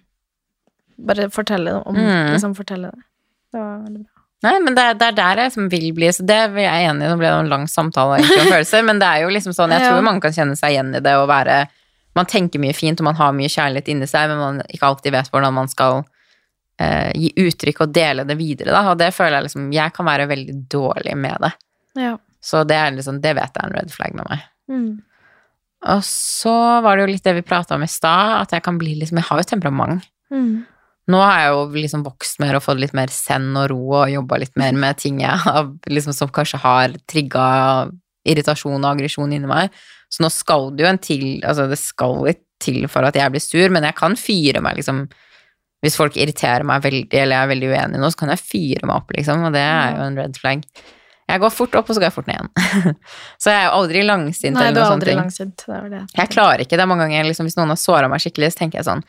[0.97, 2.33] bare fortelle om Mm.
[2.33, 3.03] Liksom fortelle det.
[3.53, 4.16] Det var veldig bra.
[4.47, 7.05] Nei, men det det er der jeg liksom vil bli, så det er jeg enig
[7.05, 7.11] i.
[7.11, 9.75] Nå ble det en lang samtale egentlig om følelser, men det er jo liksom sånn,
[9.75, 9.93] jeg Ja.
[9.93, 11.65] tror mange kan kjenne seg igjen i det å være
[12.17, 15.13] Man tenker mye fint, og man har mye kjærlighet inni seg, men man ikke alltid
[15.13, 15.99] vet hvordan man skal
[16.81, 18.85] eh, gi uttrykk og dele det videre, da.
[18.93, 21.51] Og det føler jeg liksom Jeg kan være veldig dårlig med det.
[22.01, 22.15] Ja.
[22.41, 24.47] Så det er liksom Det vet jeg er en red flag med meg.
[24.73, 24.89] Mm.
[25.93, 28.79] Og så var det jo litt det vi prata om i stad, at jeg kan
[28.81, 30.09] bli liksom Jeg har jo temperament.
[30.33, 30.65] Mm.
[31.13, 34.11] Nå har jeg jo liksom vokst mer og fått litt mer send og ro og
[34.11, 37.45] jobba litt mer med ting jeg har, liksom, som kanskje har trigga
[38.27, 39.71] irritasjon og aggresjon inni meg.
[40.11, 43.33] Så nå skal det jo en til Altså, det skal litt til for at jeg
[43.33, 45.05] blir sur, men jeg kan fyre meg liksom
[45.85, 48.87] Hvis folk irriterer meg veldig, eller jeg er veldig uenig noe, så kan jeg fyre
[48.89, 50.63] meg opp, liksom, og det er jo en red flag.
[51.27, 52.97] Jeg går fort opp, og så går jeg fort ned igjen.
[53.43, 55.63] så jeg er jo aldri langsint Nei, eller du er aldri langsint.
[55.67, 56.01] Det er det.
[56.17, 58.81] Jeg klarer ikke det mange ganger, liksom, hvis noen har såra meg skikkelig, så tenker
[58.81, 59.05] jeg sånn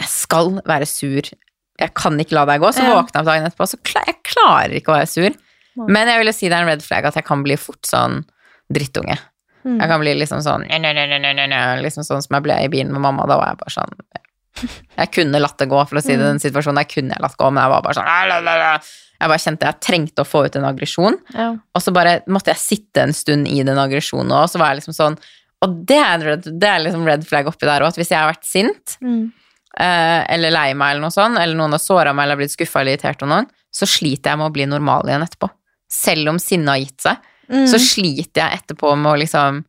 [0.00, 1.28] Jeg skal være sur.
[1.80, 2.70] Jeg kan ikke la deg gå.
[2.74, 2.94] Så Ja.
[3.02, 5.34] våkna jeg opp dagen etterpå, så klar, jeg klarer ikke å være sur.
[5.88, 7.82] Men jeg vil jo si det er en red flag at jeg kan bli fort
[7.82, 8.24] sånn
[8.72, 9.18] drittunge.
[9.64, 9.80] Mm.
[9.80, 12.42] Jeg kan bli liksom sånn «Nø, nø, nø, nø, nø, nø», Liksom sånn som jeg
[12.44, 13.26] ble i bilen med mamma.
[13.26, 13.94] Da var jeg bare sånn
[14.98, 16.20] Jeg kunne latt det gå, for å si det.
[16.20, 18.54] i Den situasjonen Jeg kunne jeg latt gå, men jeg var bare sånn la, la,
[18.56, 18.78] la».
[19.20, 21.16] Jeg bare kjente jeg trengte å få ut en aggresjon.
[21.34, 21.48] Ja.
[21.74, 24.82] Og så bare måtte jeg sitte en stund i den aggresjonen, og så var jeg
[24.82, 25.18] liksom sånn
[25.64, 28.30] Og det er, det er liksom red flag oppi der òg, at hvis jeg har
[28.30, 29.32] vært sint, Mm.
[29.80, 32.80] Eh, eller lei meg, eller noe sånt, eller noen har såra meg eller blitt skuffa
[32.80, 35.50] eller irritert av noen, så sliter jeg med å bli normal igjen etterpå.
[35.90, 37.66] Selv om sinnet har gitt seg, Mm.
[37.68, 39.64] så sliter jeg etterpå med å liksom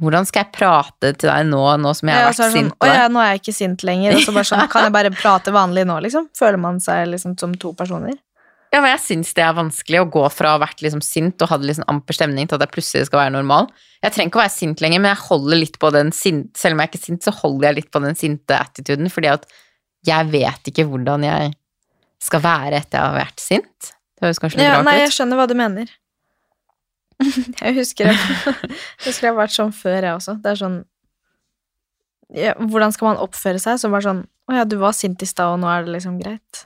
[0.00, 2.72] Hvordan skal jeg prate til deg nå, nå som jeg har Ja, vært sånn, sint
[2.80, 4.14] Å ja, nå er jeg ikke sint lenger.
[4.14, 6.28] Og så bare sånn, kan jeg bare prate vanlig nå, liksom?
[6.38, 8.14] Føler man seg liksom som to personer?
[8.70, 11.42] Ja, men jeg syns det er vanskelig å gå fra å ha vært liksom sint
[11.42, 13.66] og hatt liksom amper stemning til at jeg plutselig skal være normal.
[14.04, 16.76] Jeg trenger ikke å være sint lenger, men jeg holder litt på den sint, selv
[16.76, 19.48] om jeg er ikke sint, så holder jeg litt på den sinte attituden, fordi at
[20.06, 21.50] jeg vet ikke hvordan jeg
[22.22, 23.90] skal være etter jeg har vært sint.
[24.14, 25.02] Det høres kanskje litt Ja, rart nei, ut.
[25.02, 25.90] jeg skjønner hva du mener.
[27.60, 28.16] Jeg husker jeg
[29.04, 30.38] husker jeg har vært sånn før, jeg også.
[30.40, 30.78] Det er sånn
[32.32, 33.76] ja, Hvordan skal man oppføre seg?
[33.82, 36.16] Så bare sånn Å ja, du var sint i stad, og nå er det liksom
[36.22, 36.62] greit.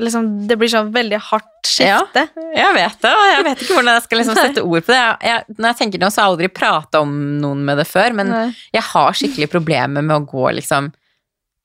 [0.00, 2.26] Liksom, det blir sånn veldig hardt skifte.
[2.54, 4.98] Jeg vet det, og jeg vet ikke hvordan jeg skal liksom sette ord på det.
[4.98, 7.86] Jeg, jeg, når jeg tenker nå, så har jeg aldri prata om noen med det
[7.88, 8.44] før, men Nei.
[8.74, 10.90] jeg har skikkelig problemer med å gå liksom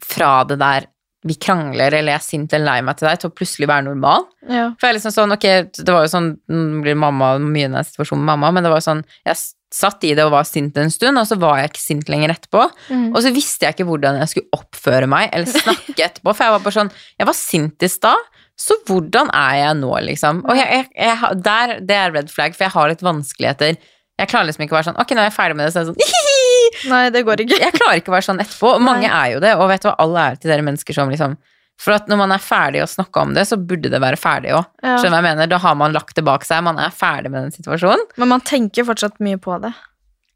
[0.06, 0.88] fra det der
[1.28, 3.90] vi krangler, eller jeg er sint eller lei meg til deg, til å plutselig være
[3.90, 4.30] normal.
[4.48, 4.70] Ja.
[4.80, 7.72] For jeg er liksom sånn, ok, det var jo sånn, nå blir mamma mye i
[7.74, 9.42] den situasjonen med mamma, men det var jo sånn, jeg
[9.74, 12.34] satt i det og var sint en stund, og så var jeg ikke sint lenger
[12.34, 12.64] etterpå.
[12.90, 13.06] Mm.
[13.14, 16.56] Og så visste jeg ikke hvordan jeg skulle oppføre meg, eller snakke etterpå, for jeg
[16.56, 16.92] var bare sånn,
[17.22, 18.28] jeg var sint i stad,
[18.60, 20.42] så hvordan er jeg nå, liksom?
[20.50, 23.78] Og jeg, jeg, jeg, der, det er red flag, for jeg har litt vanskeligheter.
[24.20, 25.80] Jeg klarer liksom ikke å være sånn, ok, nå er jeg ferdig med det, så
[25.80, 26.26] er jeg sånn,
[26.92, 27.62] Nei, det går ikke.
[27.62, 28.74] jeg klarer ikke å være sånn etterpå.
[28.78, 29.14] Og mange Nei.
[29.16, 31.38] er jo det, og vet du hva, alle er til dere mennesker som liksom
[31.80, 34.52] For at når man er ferdig å snakke om det, så burde det være ferdig
[34.58, 34.66] òg.
[34.84, 34.98] Ja.
[35.00, 35.52] Skjønner hva jeg mener?
[35.52, 38.04] Da har man lagt det bak seg, man er ferdig med den situasjonen.
[38.20, 39.72] Men man tenker fortsatt mye på det.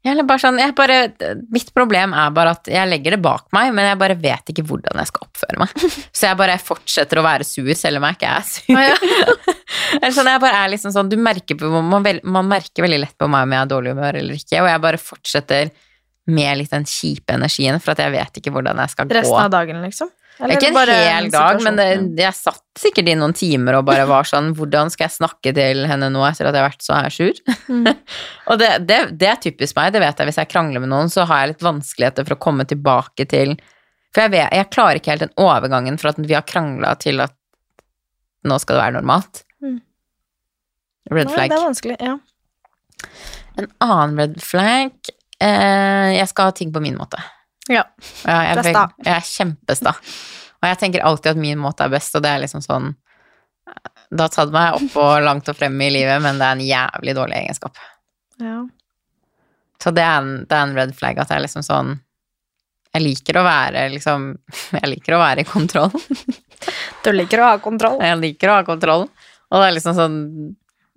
[0.04, 0.96] Eller bare sånn, jeg bare,
[1.52, 4.64] mitt problem er bare at jeg legger det bak meg, men jeg bare vet ikke
[4.68, 5.84] hvordan jeg skal oppføre meg.
[6.16, 8.82] Så jeg bare fortsetter å være sur, selv om jeg ikke er sur.
[8.84, 8.98] Ja.
[10.02, 13.16] Eller sånn, jeg bare er liksom sånn, du merker på, man, man merker veldig lett
[13.20, 15.72] på meg om jeg er dårlig humør eller ikke, og jeg bare fortsetter
[16.34, 19.16] med litt den kjipe energien, for at jeg vet ikke hvordan jeg skal gå.
[19.16, 20.12] Resten av dagen, liksom?
[20.42, 21.86] Eller ikke en bare hel dag, men det,
[22.18, 25.84] jeg satt sikkert i noen timer og bare var sånn Hvordan skal jeg snakke til
[25.86, 27.38] henne nå etter at jeg har vært så her sur?
[27.70, 27.86] Mm.
[28.50, 29.92] og det, det, det er typisk meg.
[29.94, 32.42] Det vet jeg hvis jeg krangler med noen, så har jeg litt vanskeligheter for å
[32.48, 33.54] komme tilbake til
[34.10, 37.22] For jeg, vet, jeg klarer ikke helt den overgangen fra at vi har krangla til
[37.22, 37.36] at
[38.44, 39.44] nå skal det være normalt.
[39.64, 39.78] Mm.
[41.14, 41.52] Red Nei, flag.
[41.52, 42.18] det er vanskelig, ja.
[43.60, 44.90] En annen red flag
[45.38, 47.20] eh, Jeg skal ha ting på min måte.
[47.72, 47.84] Ja.
[48.26, 48.84] Ja, jeg, Det er sta.
[49.06, 49.94] jeg er kjempesta.
[50.60, 52.90] Og jeg tenker alltid at min måte er best, og det er liksom sånn
[54.14, 56.64] Da har tatt meg opp og langt og frem i livet, men det er en
[56.64, 57.78] jævlig dårlig egenskap.
[58.40, 58.62] ja.
[59.82, 61.88] Så det er en, det er en red flag at jeg er liksom sånn
[62.94, 64.28] Jeg liker å være liksom
[64.78, 65.90] Jeg liker å være i kontroll.
[67.04, 67.98] Du liker å ha kontroll.
[68.00, 69.08] Jeg liker å ha kontroll.
[69.50, 70.16] Og det er liksom sånn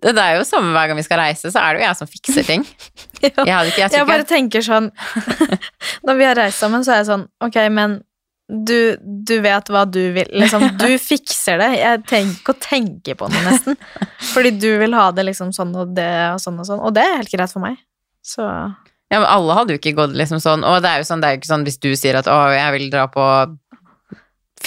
[0.03, 1.99] Det det er jo samme hver gang vi skal reise, så er det jo jeg
[2.01, 2.67] som fikser ting.
[3.17, 3.31] Ja.
[3.41, 4.91] Jeg, ikke, jeg Jeg bare tenker sånn
[6.05, 7.95] Når vi har reist sammen, så er jeg sånn Ok, men
[8.47, 10.29] du, du vet hva du vil.
[10.31, 11.71] Liksom, du fikser det.
[11.81, 13.79] Jeg trenger ikke å tenke på det, nesten.
[14.31, 16.83] Fordi du vil ha det liksom sånn og det og sånn og sånn.
[16.85, 17.81] Og det er helt greit for meg.
[18.23, 21.21] Så Ja, men alle hadde jo ikke gått liksom sånn, og det er jo sånn,
[21.23, 23.23] det er jo ikke sånn hvis du sier at å, jeg vil dra på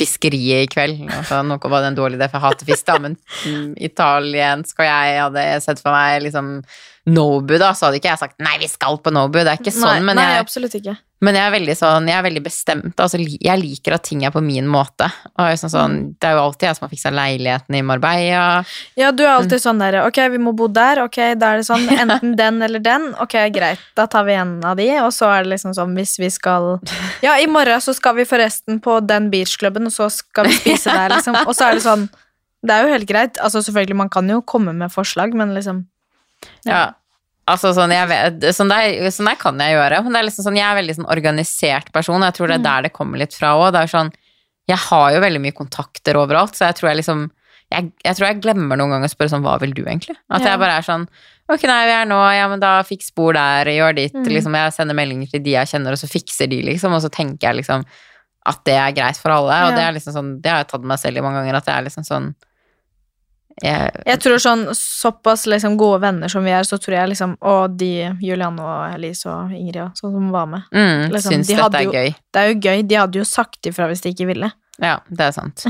[0.00, 2.98] fiskeriet i kveld, altså, noe var det en dårlig idé, for jeg hater fisk da,
[3.06, 6.56] men mm, italiensk, og jeg hadde sett for meg liksom
[7.06, 9.72] Nobu da, så hadde ikke jeg sagt, nei, vi skal på Nobu, det er ikke
[9.72, 10.92] sånn, nei, men, nei, jeg, ikke.
[11.24, 14.34] men jeg er veldig sånn, jeg er veldig bestemt, altså jeg liker at ting er
[14.34, 17.82] på min måte, sånn, sånn, det er jo alltid jeg som har fikset leiligheten i
[17.82, 18.64] Marbella,
[19.00, 19.38] Ja, du er Mm.
[19.40, 21.00] alltid sånn der Ok, vi må bo der.
[21.04, 21.86] Ok, da er det sånn.
[22.02, 23.14] Enten den eller den.
[23.20, 23.78] Ok, greit.
[23.96, 26.80] Da tar vi en av de, og så er det liksom sånn hvis vi skal
[27.22, 30.92] Ja, i morgen så skal vi forresten på den beachklubben, og så skal vi spise
[30.92, 31.36] der, liksom.
[31.46, 32.08] Og så er det sånn
[32.64, 33.38] Det er jo helt greit.
[33.40, 35.86] Altså, selvfølgelig, man kan jo komme med forslag, men liksom
[36.64, 36.92] Ja.
[37.50, 40.44] Altså sånn, jeg vet, sånn, der, sånn der kan jeg gjøre, men det er liksom
[40.46, 43.18] sånn, jeg er veldig sånn organisert person, og jeg tror det er der det kommer
[43.18, 43.74] litt fra òg.
[43.90, 44.12] Sånn,
[44.70, 47.30] jeg har jo veldig mye kontakter overalt, så jeg tror jeg liksom
[47.70, 50.16] jeg, jeg tror jeg glemmer noen ganger å spørre sånn, hva vil du egentlig?
[50.28, 50.50] At Ja.
[50.50, 51.04] jeg bare er sånn,
[51.48, 54.24] ok, nei, vi er nå, ja, men da fiks spor der, gjør ditt, Mm.
[54.26, 57.10] liksom, jeg sender meldinger til de jeg kjenner, og så fikser de, liksom, og så
[57.10, 57.84] tenker jeg liksom,
[58.46, 59.54] at det er greit for alle.
[59.68, 61.64] Og det er liksom sånn, det har jeg tatt meg selv i mange ganger, at
[61.66, 62.34] det er liksom sånn
[63.62, 67.36] jeg, Jeg tror sånn såpass liksom gode venner som vi er, så tror jeg liksom
[67.42, 67.90] Og de,
[68.22, 70.62] Julianne og Elise og Ingrid sånn som var med.
[70.72, 72.14] mm, liksom, syns de dette er jo- gøy.
[72.32, 72.86] Det er jo gøy.
[72.88, 74.52] De hadde jo sagt ifra hvis de ikke ville.
[74.80, 75.66] Ja, det er sant.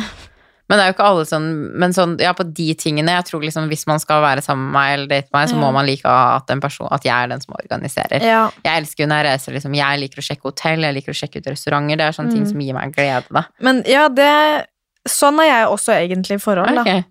[0.70, 1.46] Men det er jo ikke alle sånn
[1.82, 4.72] Men sånn, ja, på de tingene Jeg tror liksom hvis man skal være sammen med
[4.76, 7.40] meg eller date meg, så må man like at, en person, at jeg er den
[7.40, 8.22] som organiserer.
[8.22, 8.50] Ja.
[8.62, 9.74] Jeg elsker jo når jeg reiser, liksom.
[9.74, 11.96] Jeg liker å sjekke hotell, jeg liker å sjekke ut restauranter.
[11.96, 12.50] Det er sånne ting Mm.
[12.52, 13.44] som gir meg glede, da.
[13.60, 14.66] Men ja, det
[15.08, 17.02] Sånn er jeg også egentlig i forhold, da.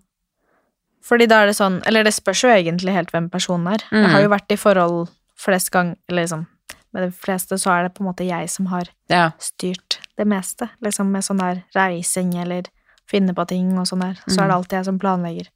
[1.02, 3.84] Fordi da er det sånn Eller det spørs jo egentlig helt hvem personen er.
[3.90, 4.02] Mm.
[4.02, 5.08] Jeg har jo vært i forhold
[5.40, 6.46] flest gang Eller liksom
[6.92, 9.30] Med de fleste så er det på en måte jeg som har Ja.
[9.38, 10.68] styrt det meste.
[10.82, 12.64] Liksom med sånn der reising eller
[13.08, 14.14] finne på ting og sånn der.
[14.28, 14.42] Så Mm.
[14.44, 15.46] er det alltid jeg som planlegger.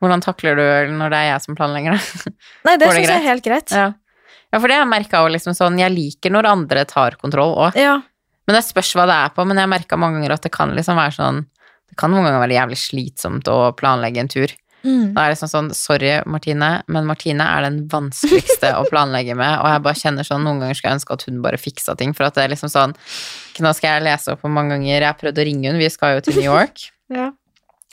[0.00, 2.32] Hvordan takler du når det er jeg som planlegger det?
[2.64, 3.70] Nei, det det syns jeg er helt greit.
[3.70, 3.92] Ja.
[4.52, 7.54] ja, for det har jeg merka òg, liksom sånn Jeg liker når andre tar kontroll
[7.58, 7.74] òg.
[7.76, 8.00] Ja.
[8.46, 9.44] Men det spørs hva det er på.
[9.46, 11.46] Men jeg har merka mange ganger at det kan liksom være sånn
[11.90, 14.48] Det kan noen ganger være jævlig slitsomt å planlegge en tur.
[14.82, 15.12] Mm.
[15.14, 19.60] Da er det sånn sånn Sorry, Martine, men Martine er den vanskeligste å planlegge med.
[19.60, 22.16] Og jeg bare kjenner sånn Noen ganger skal jeg ønske at hun bare fiksa ting.
[22.16, 22.96] For at det er liksom sånn
[23.62, 25.80] Nå skal jeg lese opp hvor mange ganger jeg har prøvd å ringe hun.
[25.82, 26.88] Vi skal jo til New York.
[27.12, 27.26] Ja.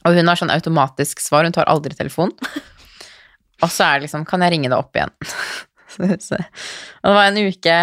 [0.08, 1.44] Og hun har sånn automatisk svar.
[1.44, 2.30] Hun tar aldri telefon.
[3.60, 5.12] Og så er det liksom Kan jeg ringe deg opp igjen?
[6.00, 7.76] Og det var en uke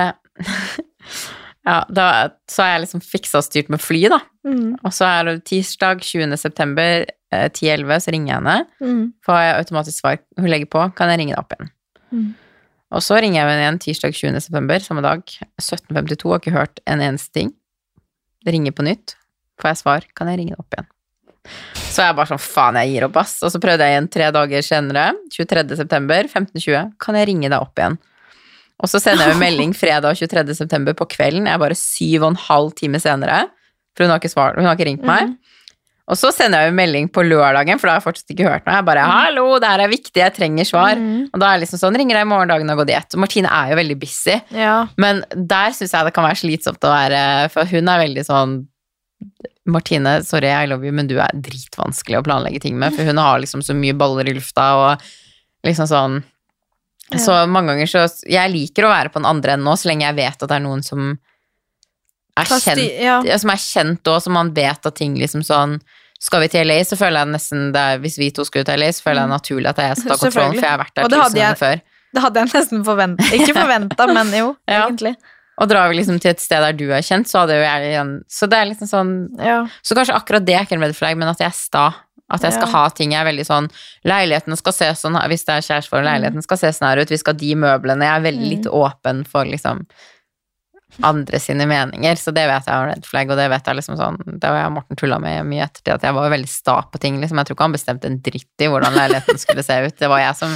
[1.66, 2.06] Ja, da,
[2.48, 4.20] så har jeg liksom fiksa og styrt med fly, da.
[4.46, 4.76] Mm.
[4.86, 6.36] Og så er det tirsdag 20.
[6.38, 7.08] september
[7.52, 8.56] 10.11, så ringer jeg henne.
[8.80, 9.04] Mm.
[9.26, 10.18] Får jeg automatisk svar.
[10.40, 10.82] Hun legger på.
[10.98, 11.70] Kan jeg ringe deg opp igjen?
[12.14, 12.26] Mm.
[12.96, 14.42] Og så ringer jeg henne igjen tirsdag 20.
[14.46, 15.22] september, samme dag.
[15.60, 17.54] 17.52, har ikke hørt en eneste ting.
[18.46, 19.16] Det ringer på nytt.
[19.60, 20.06] Får jeg svar.
[20.16, 20.90] Kan jeg ringe deg opp igjen?
[21.76, 23.38] Så jeg bare sånn, faen, jeg gir opp, ass.
[23.46, 25.64] Og så prøvde jeg igjen tre dager senere, 23.
[25.78, 26.92] september, 15.20.
[27.02, 27.98] Kan jeg ringe deg opp igjen?
[28.76, 30.52] Og så sender jeg en melding fredag 23.
[30.58, 31.46] september på kvelden.
[31.48, 33.46] Jeg er bare syv og en halv time senere,
[33.96, 35.32] for hun har ikke, svar, hun har ikke ringt meg.
[35.32, 35.54] Mhm.
[36.06, 38.66] Og så sender jeg jo melding på lørdagen, for da har jeg fortsatt ikke hørt
[38.66, 38.76] noe.
[38.76, 41.00] Jeg bare 'hallo, det her er viktig, jeg trenger svar'.
[41.00, 41.30] Mm.
[41.34, 43.14] Og da er jeg liksom sånn, ringer deg i morgen, dagen har gått i ett.
[43.14, 44.86] Og Martine er jo veldig busy, Ja.
[44.96, 48.66] men der syns jeg det kan være slitsomt å være, for hun er veldig sånn
[49.66, 53.16] Martine, sorry, I love you, men du er dritvanskelig å planlegge ting med, for hun
[53.16, 55.02] har liksom så mye baller i lufta og
[55.64, 56.24] liksom sånn
[57.12, 57.18] Ja.
[57.18, 60.06] Så mange ganger så Jeg liker å være på den andre enden nå, så lenge
[60.08, 61.18] jeg vet at det er noen som
[62.36, 65.80] er kjent ja, som er kjent og som man vet at ting liksom sånn
[66.20, 68.78] Skal vi til LA, så føler jeg nesten det er, Hvis vi to skulle til
[68.80, 70.60] LA, så føler jeg det naturlig at jeg skal ta kontrollen, Mm.
[70.60, 71.80] For jeg har vært der tusen ganger før.
[72.16, 73.24] Det hadde jeg nesten forventa.
[73.36, 74.86] Ikke forventa, men jo, Ja.
[74.88, 75.16] egentlig.
[75.60, 77.92] Og drar vi liksom til et sted der du er kjent, så hadde jo jeg
[77.92, 79.66] igjen Så det er liksom sånn Ja.
[79.82, 81.86] Så kanskje akkurat det er ikke en red flag, men at jeg er sta.
[82.28, 82.72] At jeg skal Ja.
[82.72, 83.70] ha ting jeg er veldig sånn
[84.04, 87.16] Leiligheten skal se sånn Hvis det er kjæresteforhold, leiligheten skal se sånn her ut, vi
[87.16, 88.02] skal ha de møblene.
[88.02, 88.50] Jeg er veldig Mm.
[88.56, 89.86] litt åpen for liksom
[91.04, 93.98] andre sine meninger, så det vet jeg er red flag, og det vet jeg liksom
[93.98, 96.50] sånn Det har jeg og Morten tulla med mye etter det, at jeg var veldig
[96.50, 97.40] sta på ting, liksom.
[97.40, 99.96] Jeg tror ikke han bestemte en dritt i hvordan leiligheten skulle se ut.
[99.98, 100.54] Det var jeg som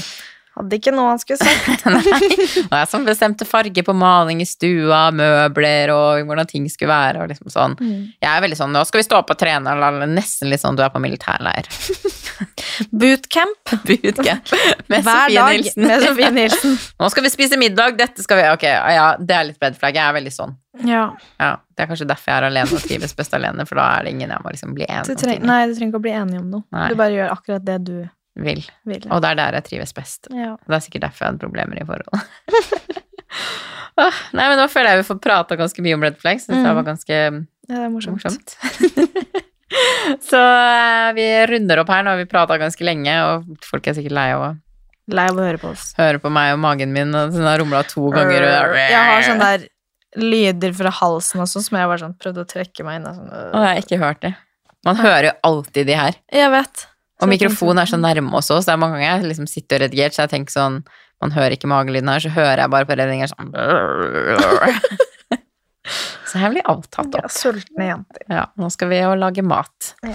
[0.58, 1.84] Hadde ikke noe han skulle sagt.
[1.86, 6.90] Nei, og jeg som bestemte farge på maling i stua, møbler og hvordan ting skulle
[6.90, 7.76] være og liksom sånn.
[7.78, 8.00] Mm.
[8.18, 10.76] Jeg er veldig sånn 'nå skal vi stå opp og trene', eller nesten litt sånn
[10.76, 11.70] 'du er på militærleir'.
[13.00, 14.52] Bootcamp Bootcamp
[14.90, 15.86] med hver Sofie dag Nilsen.
[15.86, 16.76] med Sofie Nilsen.
[16.98, 19.94] 'Nå skal vi spise middag, dette skal vi Ok, ja, det er litt red flag.
[19.94, 20.56] Jeg er veldig sånn.
[20.86, 21.04] Ja.
[21.38, 24.04] Ja, Det er kanskje derfor jeg er alene og trives best alene, for da er
[24.06, 26.40] det ingen jeg må liksom bli enig om nei, du trenger ikke å bli enig
[26.40, 26.64] om noe.
[26.74, 26.88] Nei.
[26.92, 27.96] Du bare gjør akkurat det du
[28.44, 28.62] vil.
[28.88, 29.06] vil.
[29.10, 30.28] Og det er der jeg trives best.
[30.34, 30.54] Ja.
[30.66, 32.08] Det er sikkert derfor jeg hadde problemer i forhold.
[34.00, 36.46] Nei, men nå føler jeg vi får prata ganske mye om red flags.
[36.48, 36.74] Det Mm.
[36.78, 37.30] var ganske ja,
[37.68, 38.24] det er morsomt.
[38.24, 38.56] morsomt.
[40.30, 42.02] Så eh, vi runder opp her.
[42.02, 44.50] Nå har vi prata ganske lenge, og folk er sikkert lei av å
[45.10, 45.88] Lei av å høre på oss.
[45.98, 48.44] høre på meg og magen min, og den har rumla to ganger.
[48.78, 49.64] Jeg har sånne der
[50.22, 53.08] lyder fra halsen også, som jeg bare sånn prøvde å trekke meg inn.
[53.16, 53.26] Sånn.
[53.32, 54.30] Og jeg har ikke hørt det.
[54.86, 56.14] Man hører jo alltid de her.
[56.30, 56.84] Jeg vet.
[57.20, 59.84] Og mikrofonen er så nærme også, så det er mange ganger jeg liksom sitter og
[59.86, 60.82] redigerer, så jeg tenker sånn
[61.20, 63.50] Man hører ikke magelyden her, så hører jeg bare på redninger sånn
[66.30, 68.22] Så her blir alt tatt Ja, sultne jenter.
[68.30, 69.94] Ja, nå skal vi jo lage mat.
[70.06, 70.14] Ja.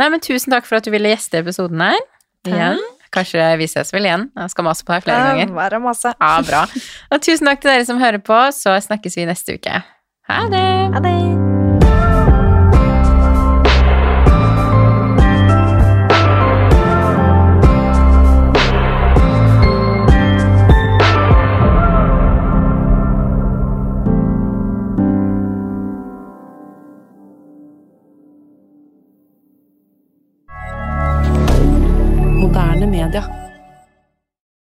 [0.00, 2.00] Nei, men tusen takk for at du ville gjeste episoden her.
[2.48, 2.80] Igjen.
[3.12, 4.28] Kanskje vi ses vel igjen.
[4.38, 5.52] Jeg skal mase på deg flere ganger.
[5.58, 6.14] Bare masse.
[6.14, 6.64] Ja, bra.
[7.12, 9.82] Og tusen takk til dere som hører på, så snakkes vi neste uke.
[10.30, 10.66] Ha det!
[10.96, 11.39] Ha det.
[33.10, 33.39] regarder.